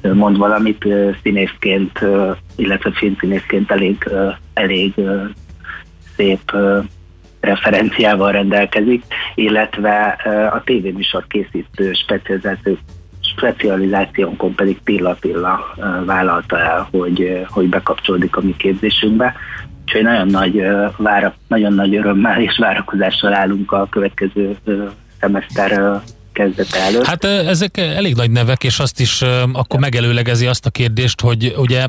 [0.00, 0.86] mond valamit,
[1.22, 2.00] színészként,
[2.56, 4.08] illetve filmszínészként elég,
[4.54, 4.94] elég
[6.16, 6.52] szép
[7.44, 10.18] referenciával rendelkezik, illetve
[10.52, 12.76] a tévéműsor készítő specializáció
[13.36, 15.74] specializációnkon pedig pilla-pilla
[16.04, 19.34] vállalta el, hogy, hogy bekapcsolódik a mi képzésünkbe.
[19.82, 20.66] Úgyhogy nagyon nagy,
[20.96, 24.56] vára, nagyon nagy örömmel és várakozással állunk a következő
[25.20, 26.00] szemeszter
[26.34, 27.04] kezdete előtt.
[27.04, 29.22] Hát ezek elég nagy nevek, és azt is
[29.52, 31.86] akkor megelőlegezi azt a kérdést, hogy ugye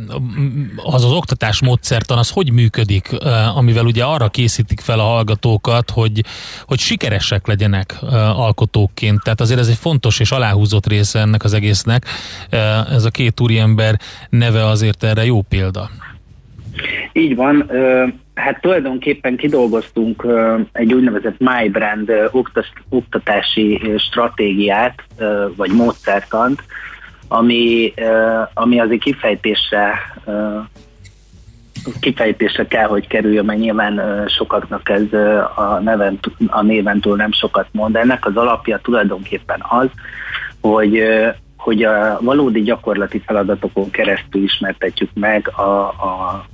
[0.75, 3.09] az az oktatás módszertan az hogy működik,
[3.55, 6.23] amivel ugye arra készítik fel a hallgatókat, hogy,
[6.65, 7.97] hogy sikeresek legyenek
[8.35, 9.23] alkotóként.
[9.23, 12.05] Tehát azért ez egy fontos és aláhúzott része ennek az egésznek.
[12.89, 15.89] Ez a két úriember neve azért erre jó példa.
[17.13, 17.71] Így van,
[18.33, 20.25] hát tulajdonképpen kidolgoztunk
[20.71, 22.11] egy úgynevezett MyBrand
[22.89, 25.03] oktatási stratégiát,
[25.55, 26.63] vagy módszertant,
[27.27, 27.93] ami,
[28.53, 29.93] ami azért kifejtésre
[31.99, 35.13] kifejtésre kell, hogy kerüljön, mert nyilván sokaknak ez
[35.55, 37.95] a, neven, a néven túl nem sokat mond.
[37.95, 39.87] Ennek az alapja tulajdonképpen az,
[40.61, 41.03] hogy
[41.57, 46.45] hogy a valódi gyakorlati feladatokon keresztül ismertetjük meg a, a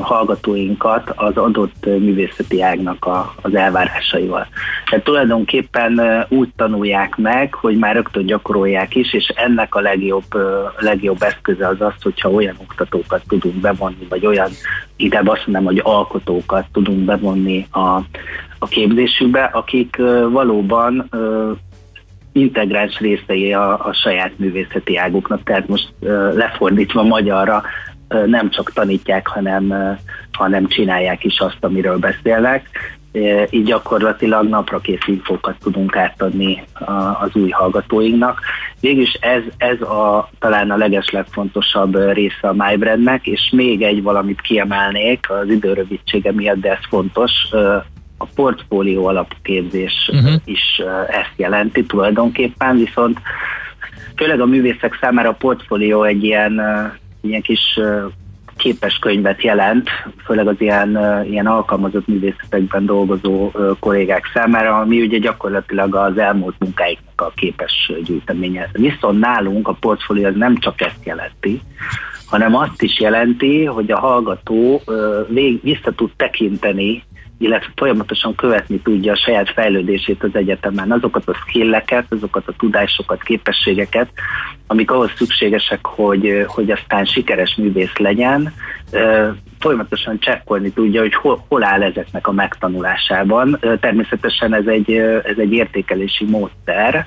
[0.00, 4.46] hallgatóinkat az adott ö, művészeti ágnak a, az elvárásaival.
[4.90, 10.34] Tehát tulajdonképpen ö, úgy tanulják meg, hogy már rögtön gyakorolják is, és ennek a legjobb,
[10.34, 14.50] ö, legjobb eszköze az az, hogyha olyan oktatókat tudunk bevonni, vagy olyan,
[14.96, 17.94] inkább azt mondom, hogy alkotókat tudunk bevonni a,
[18.58, 21.50] a képzésükbe, akik ö, valóban ö,
[22.32, 27.62] integráns részei a, a saját művészeti águknak, tehát most uh, lefordítva magyarra
[28.26, 29.96] nem csak tanítják, hanem,
[30.32, 32.68] hanem csinálják is azt, amiről beszélnek.
[33.50, 36.64] Így gyakorlatilag naprakész infókat tudunk átadni
[37.20, 38.40] az új hallgatóinknak.
[38.80, 45.30] Végülis ez, ez a, talán a legeslegfontosabb része a MyBrandnek, és még egy valamit kiemelnék
[45.30, 47.32] az időrövidsége miatt, de ez fontos,
[48.20, 50.34] a portfólió alapképzés uh-huh.
[50.44, 53.20] is ezt jelenti tulajdonképpen, viszont
[54.16, 56.60] főleg a művészek számára a portfólió egy ilyen,
[57.20, 57.78] ilyen kis
[58.56, 59.88] képes könyvet jelent,
[60.24, 67.20] főleg az ilyen, ilyen alkalmazott művészetekben dolgozó kollégák számára, ami ugye gyakorlatilag az elmúlt munkáiknak
[67.20, 68.68] a képes gyűjteménye.
[68.72, 71.60] Viszont nálunk a portfólió az nem csak ezt jelenti,
[72.26, 74.82] hanem azt is jelenti, hogy a hallgató
[75.28, 77.02] vég, vissza tud tekinteni
[77.40, 83.22] illetve folyamatosan követni tudja a saját fejlődését az egyetemen, azokat a skilleket, azokat a tudásokat,
[83.22, 84.08] képességeket,
[84.66, 88.52] amik ahhoz szükségesek, hogy, hogy aztán sikeres művész legyen,
[89.58, 93.58] folyamatosan csekkolni tudja, hogy hol, hol áll ezeknek a megtanulásában.
[93.80, 94.92] Természetesen ez egy,
[95.24, 97.06] ez egy értékelési módszer,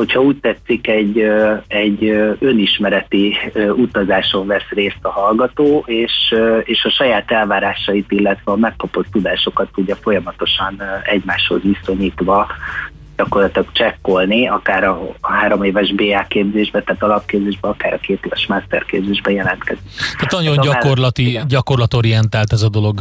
[0.00, 1.24] hogyha úgy tetszik, egy,
[1.66, 2.04] egy
[2.38, 3.36] önismereti
[3.76, 6.34] utazáson vesz részt a hallgató, és,
[6.64, 12.46] és a saját elvárásait, illetve a megkapott tudásokat tudja folyamatosan egymáshoz viszonyítva
[13.16, 18.46] gyakorlatilag csekkolni, akár a, a három éves BA képzésbe, tehát alapképzésbe, akár a két éves
[18.46, 19.90] master képzésbe jelentkezni.
[20.16, 23.00] Tehát nagyon gyakorlati, gyakorlatorientált ez a dolog.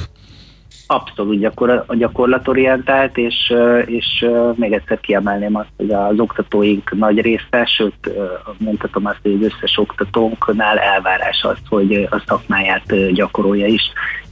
[0.91, 3.53] Abszolút gyakor, gyakorlatorientált, és,
[3.85, 4.25] és
[4.55, 8.09] még egyszer kiemelném azt, hogy az oktatóink nagy része, sőt
[8.57, 13.81] mondhatom azt, hogy az összes oktatónknál elvárás az, hogy a szakmáját gyakorolja is.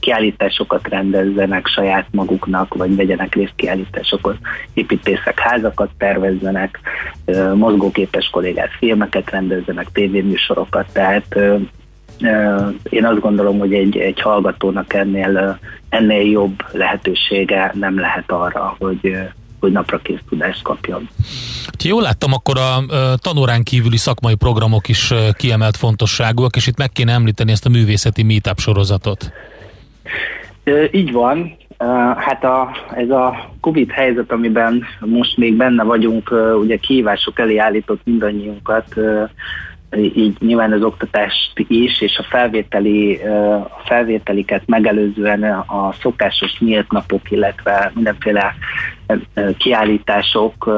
[0.00, 4.38] Kiállításokat rendezzenek saját maguknak, vagy vegyenek részt kiállításokon,
[4.74, 6.80] építészek házakat tervezzenek,
[7.54, 11.38] mozgóképes kollégát filmeket rendezzenek, tévéműsorokat, tehát
[12.82, 19.16] én azt gondolom, hogy egy, egy hallgatónak ennél, ennél jobb lehetősége nem lehet arra, hogy,
[19.60, 21.08] hogy napra kész tudást kapjon.
[21.64, 22.84] Ha jól láttam, akkor a
[23.16, 28.22] tanórán kívüli szakmai programok is kiemelt fontosságúak, és itt meg kéne említeni ezt a művészeti
[28.22, 29.32] meetup sorozatot.
[30.90, 31.56] Így van.
[32.16, 38.00] Hát a, ez a Covid helyzet, amiben most még benne vagyunk, ugye kihívások elé állított
[38.04, 38.94] mindannyiunkat,
[39.96, 43.16] így nyilván az oktatást is, és a felvételi,
[43.62, 48.54] a felvételiket megelőzően a szokásos nyílt napok, illetve mindenféle
[49.58, 50.70] kiállítások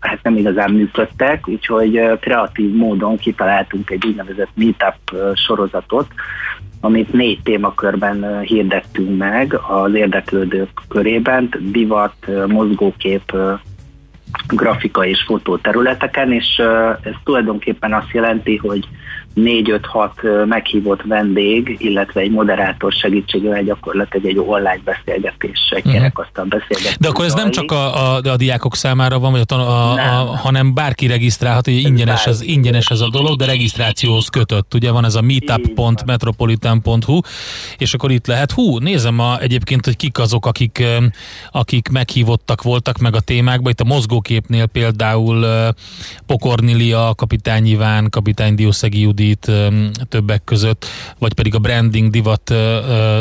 [0.00, 6.06] hát nem igazán működtek, úgyhogy kreatív módon kitaláltunk egy úgynevezett meetup sorozatot,
[6.80, 12.14] amit négy témakörben hirdettünk meg az érdeklődők körében, divat,
[12.46, 13.36] mozgókép,
[14.48, 16.58] grafika és fotó területeken, és
[17.02, 18.88] ez tulajdonképpen azt jelenti, hogy
[19.36, 25.92] 4-5-6 meghívott vendég, illetve egy moderátor segítségével gyakorlatilag egy online beszélgetés, egy uh-huh.
[25.92, 26.96] kerekasztal beszélgetés.
[27.00, 30.36] De akkor ez nem csak a, a, a diákok számára van, vagy a, a, a,
[30.36, 34.74] hanem bárki regisztrálhat, hogy ingyenes ez, ingyenes ez a dolog, de regisztrációhoz kötött.
[34.74, 37.20] Ugye van ez a meetup.metropolitan.hu,
[37.78, 40.84] és akkor itt lehet, hú, nézem a, egyébként, hogy kik azok, akik,
[41.50, 43.70] akik meghívottak voltak meg a témákba.
[43.70, 45.46] Itt a mozgóképnél például
[46.26, 49.50] Pokornilia, Kapitány Iván, Kapitány Diószegi Judi, Judit
[50.08, 50.86] többek között,
[51.18, 52.54] vagy pedig a branding divat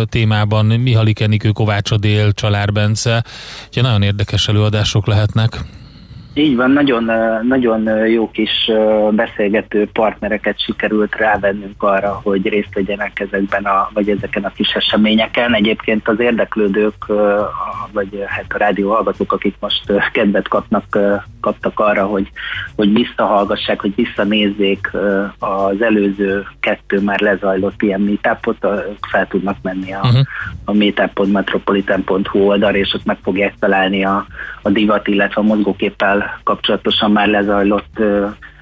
[0.10, 3.24] témában Mihalik Enikő, Kovács Adél, Csalár Bence.
[3.68, 5.66] Úgyhogy nagyon érdekes előadások lehetnek.
[6.38, 7.12] Így van, nagyon,
[7.48, 8.72] nagyon jó kis
[9.12, 15.56] beszélgető partnereket sikerült rávennünk arra, hogy részt vegyenek ezekben a, vagy ezeken a kis eseményeken.
[15.56, 17.06] Egyébként az érdeklődők,
[17.92, 21.00] vagy hát a rádió hallgatók, akik most kedvet kapnak,
[21.42, 22.32] kaptak arra, hogy,
[22.76, 24.92] hogy visszahallgassák, hogy visszanézzék
[25.40, 28.68] az előző kettő már lezajlott ilyen meetupot,
[29.12, 30.20] fel tudnak menni a, Mhm.
[30.66, 34.26] a meetup.metropolitan.hu oldalra, és ott meg fogják találni a,
[34.62, 38.00] a divat, illetve a mozgóképpel kapcsolatosan már lezajlott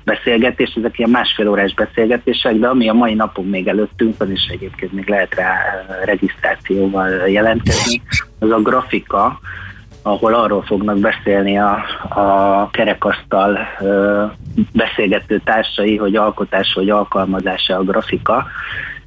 [0.03, 4.45] beszélgetés, ezek ilyen másfél órás beszélgetések, de ami a mai napon még előttünk van, és
[4.49, 5.55] egyébként még lehet rá
[6.05, 8.01] regisztrációval jelentkezni,
[8.39, 9.39] az a grafika,
[10.01, 14.23] ahol arról fognak beszélni a, a kerekasztal ö,
[14.73, 18.47] beszélgető társai, hogy alkotás vagy alkalmazása a grafika,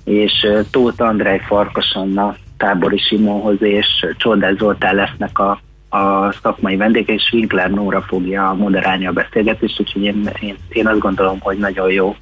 [0.05, 5.61] és Tóth Andrej Farkas Anna, Tábori Simonhoz és Csordás Zoltán lesznek a,
[5.97, 10.99] a szakmai vendége, és Winkler Nóra fogja moderálni a beszélgetést, úgyhogy én, én, én azt
[10.99, 12.17] gondolom, hogy nagyon jó,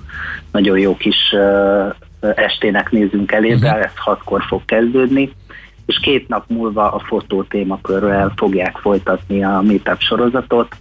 [0.53, 1.89] nagyon jó kis ö,
[2.20, 5.33] estének nézünk elébe, ez hatkor fog kezdődni
[5.87, 10.77] és két nap múlva a fotó témakörrel fogják folytatni a Meetup sorozatot,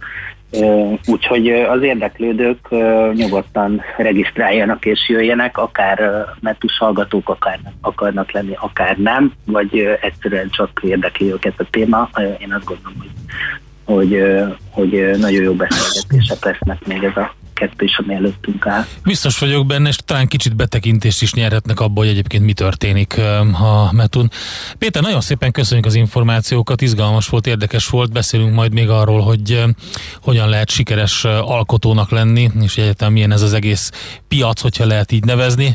[1.06, 2.68] úgyhogy az érdeklődők
[3.14, 10.80] nyugodtan regisztráljanak és jöjjenek, akár metus hallgatók akár akarnak lenni, akár nem, vagy egyszerűen csak
[10.82, 12.08] érdekli őket a téma.
[12.38, 13.10] Én azt gondolom, hogy,
[13.84, 14.22] hogy,
[14.70, 17.34] hogy nagyon jó beszélgetések lesznek még ez a
[17.66, 18.84] kettő is, ami előttünk áll.
[19.04, 23.18] Biztos vagyok benne, és talán kicsit betekintést is nyerhetnek abba, hogy egyébként mi történik
[23.52, 24.30] a Metun.
[24.78, 29.64] Péter, nagyon szépen köszönjük az információkat, izgalmas volt, érdekes volt, beszélünk majd még arról, hogy
[30.20, 33.90] hogyan lehet sikeres alkotónak lenni, és egyetem milyen ez az egész
[34.28, 35.74] piac, hogyha lehet így nevezni.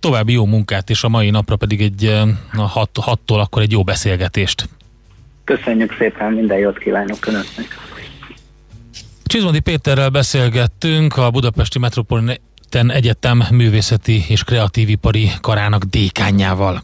[0.00, 2.04] További jó munkát, és a mai napra pedig egy
[2.52, 4.68] a hat, hattól akkor egy jó beszélgetést.
[5.44, 7.87] Köszönjük szépen, minden jót kívánok Önöknek!
[9.28, 16.82] Csizmadi Péterrel beszélgettünk a Budapesti Metropolitan Egyetem művészeti és kreatív ipari karának dékányjával.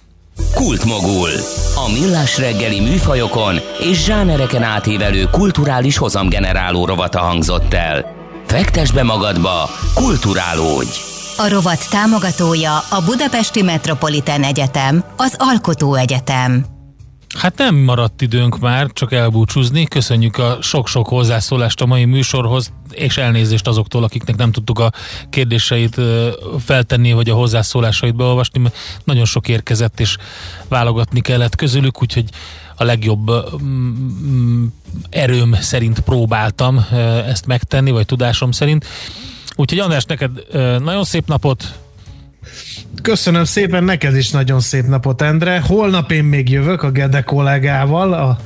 [0.54, 1.30] Kultmogul.
[1.74, 3.56] A millás reggeli műfajokon
[3.90, 8.14] és zsánereken átívelő kulturális hozamgeneráló rovata hangzott el.
[8.46, 10.98] Fektes be magadba, kulturálódj!
[11.36, 16.73] A rovat támogatója a Budapesti Metropolitan Egyetem, az Alkotó Egyetem.
[17.34, 19.84] Hát nem maradt időnk már, csak elbúcsúzni.
[19.84, 24.92] Köszönjük a sok-sok hozzászólást a mai műsorhoz, és elnézést azoktól, akiknek nem tudtuk a
[25.30, 26.00] kérdéseit
[26.64, 30.16] feltenni, vagy a hozzászólásait beolvasni, mert nagyon sok érkezett, és
[30.68, 32.24] válogatni kellett közülük, úgyhogy
[32.76, 33.30] a legjobb
[35.10, 36.86] erőm szerint próbáltam
[37.26, 38.86] ezt megtenni, vagy tudásom szerint.
[39.56, 40.30] Úgyhogy András, neked
[40.82, 41.78] nagyon szép napot,
[43.02, 45.60] Köszönöm szépen, neked is nagyon szép napot, Endre.
[45.60, 48.38] Holnap én még jövök a Gede kollégával, a,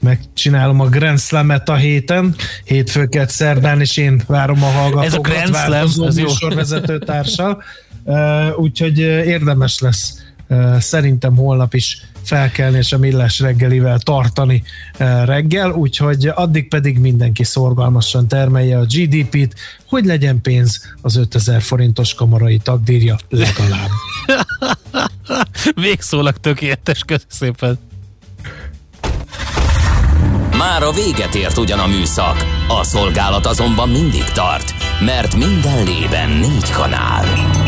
[0.00, 2.34] megcsinálom a Grand Slam-et a héten,
[2.64, 5.04] hétfőket szerdán, és én várom a hallgatókat.
[5.06, 6.24] Ez a Grand Slam, ez jó.
[6.24, 7.62] műsorvezető társal.
[8.04, 14.62] Uh, úgyhogy érdemes lesz uh, szerintem holnap is felkelni és a millás reggelivel tartani
[14.98, 19.54] uh, reggel, úgyhogy addig pedig mindenki szorgalmasan termelje a GDP-t,
[19.86, 23.90] hogy legyen pénz az 5000 forintos kamarai tagdírja legalább.
[25.86, 27.78] végszólag tökéletes, köszönöm szépen.
[30.58, 34.74] Már a véget ért ugyan a műszak, a szolgálat azonban mindig tart,
[35.04, 37.67] mert minden lében négy kanál.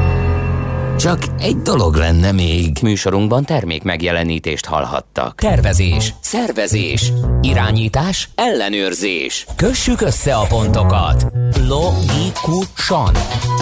[1.01, 2.77] Csak egy dolog lenne még.
[2.81, 5.35] Műsorunkban termék megjelenítést hallhattak.
[5.35, 9.45] Tervezés, szervezés, irányítás, ellenőrzés.
[9.55, 11.25] Kössük össze a pontokat.
[11.67, 13.15] Logikusan,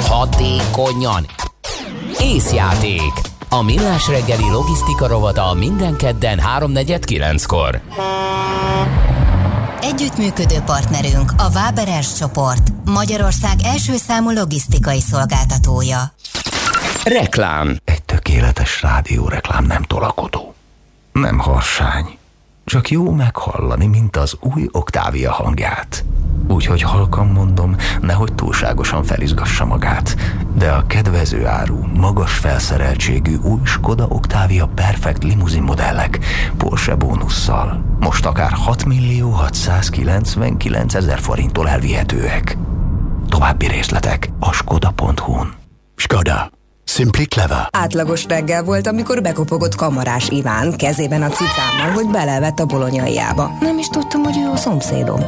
[0.07, 1.25] hatékonyan.
[2.21, 3.13] Észjáték.
[3.49, 7.81] A Millás reggeli logisztika rovata minden kedden 3.49-kor.
[9.81, 16.13] Együttműködő partnerünk a Váberes csoport, Magyarország első számú logisztikai szolgáltatója.
[17.03, 17.77] Reklám.
[17.83, 20.53] Egy tökéletes rádióreklám nem tolakodó.
[21.11, 22.17] Nem harsány.
[22.65, 26.05] Csak jó meghallani, mint az új Octavia hangját.
[26.47, 30.15] Úgyhogy halkan mondom, nehogy túlságosan felizgassa magát.
[30.55, 36.19] De a kedvező áru, magas felszereltségű új Skoda Octavia Perfect limuzin modellek
[36.57, 42.57] Porsche bónusszal most akár 6 millió 699 ezer forinttól elvihetőek.
[43.27, 45.53] További részletek a skoda.hu-n.
[45.95, 46.58] Skoda.
[46.89, 47.67] Simply clever.
[47.71, 53.57] Átlagos reggel volt, amikor bekopogott kamarás Iván kezében a cicámmal, hogy belevett a bolonyaiába.
[53.59, 55.21] Nem is tudtam, hogy ő a szomszédom.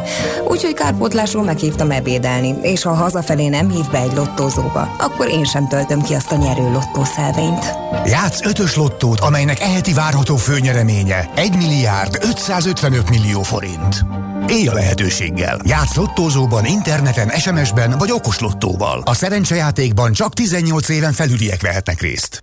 [0.48, 5.68] Úgyhogy kárpótlásról meghívtam ebédelni, és ha hazafelé nem hív be egy lottózóba, akkor én sem
[5.68, 7.74] töltöm ki azt a nyerő lottószelvényt.
[8.06, 14.06] Játsz ötös lottót, amelynek eheti várható főnyereménye 1 milliárd 555 millió forint.
[14.48, 15.60] Élj a lehetőséggel.
[15.64, 19.02] Játsz lottózóban, interneten, SMS-ben vagy okos-lottóval.
[19.06, 21.12] A szerencsejátékban csak 18 éven
[21.52, 22.40] felüliek vehetnek részt.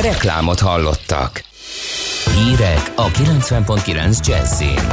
[0.00, 1.44] Reklámot hallottak.
[2.34, 4.88] Hírek a 90.9 Jazzin.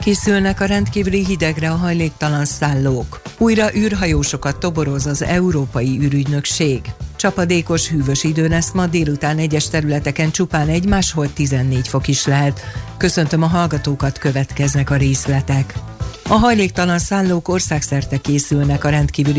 [0.00, 3.22] Készülnek a rendkívüli hidegre a hajléktalan szállók.
[3.38, 6.80] Újra űrhajósokat toboroz az Európai űrügynökség.
[7.16, 12.60] Csapadékos, hűvös idő lesz ma délután egyes területeken csupán egy, máshol 14 fok is lehet.
[12.96, 15.74] Köszöntöm a hallgatókat, következnek a részletek.
[16.30, 19.38] A hajléktalan szállók országszerte készülnek a rendkívüli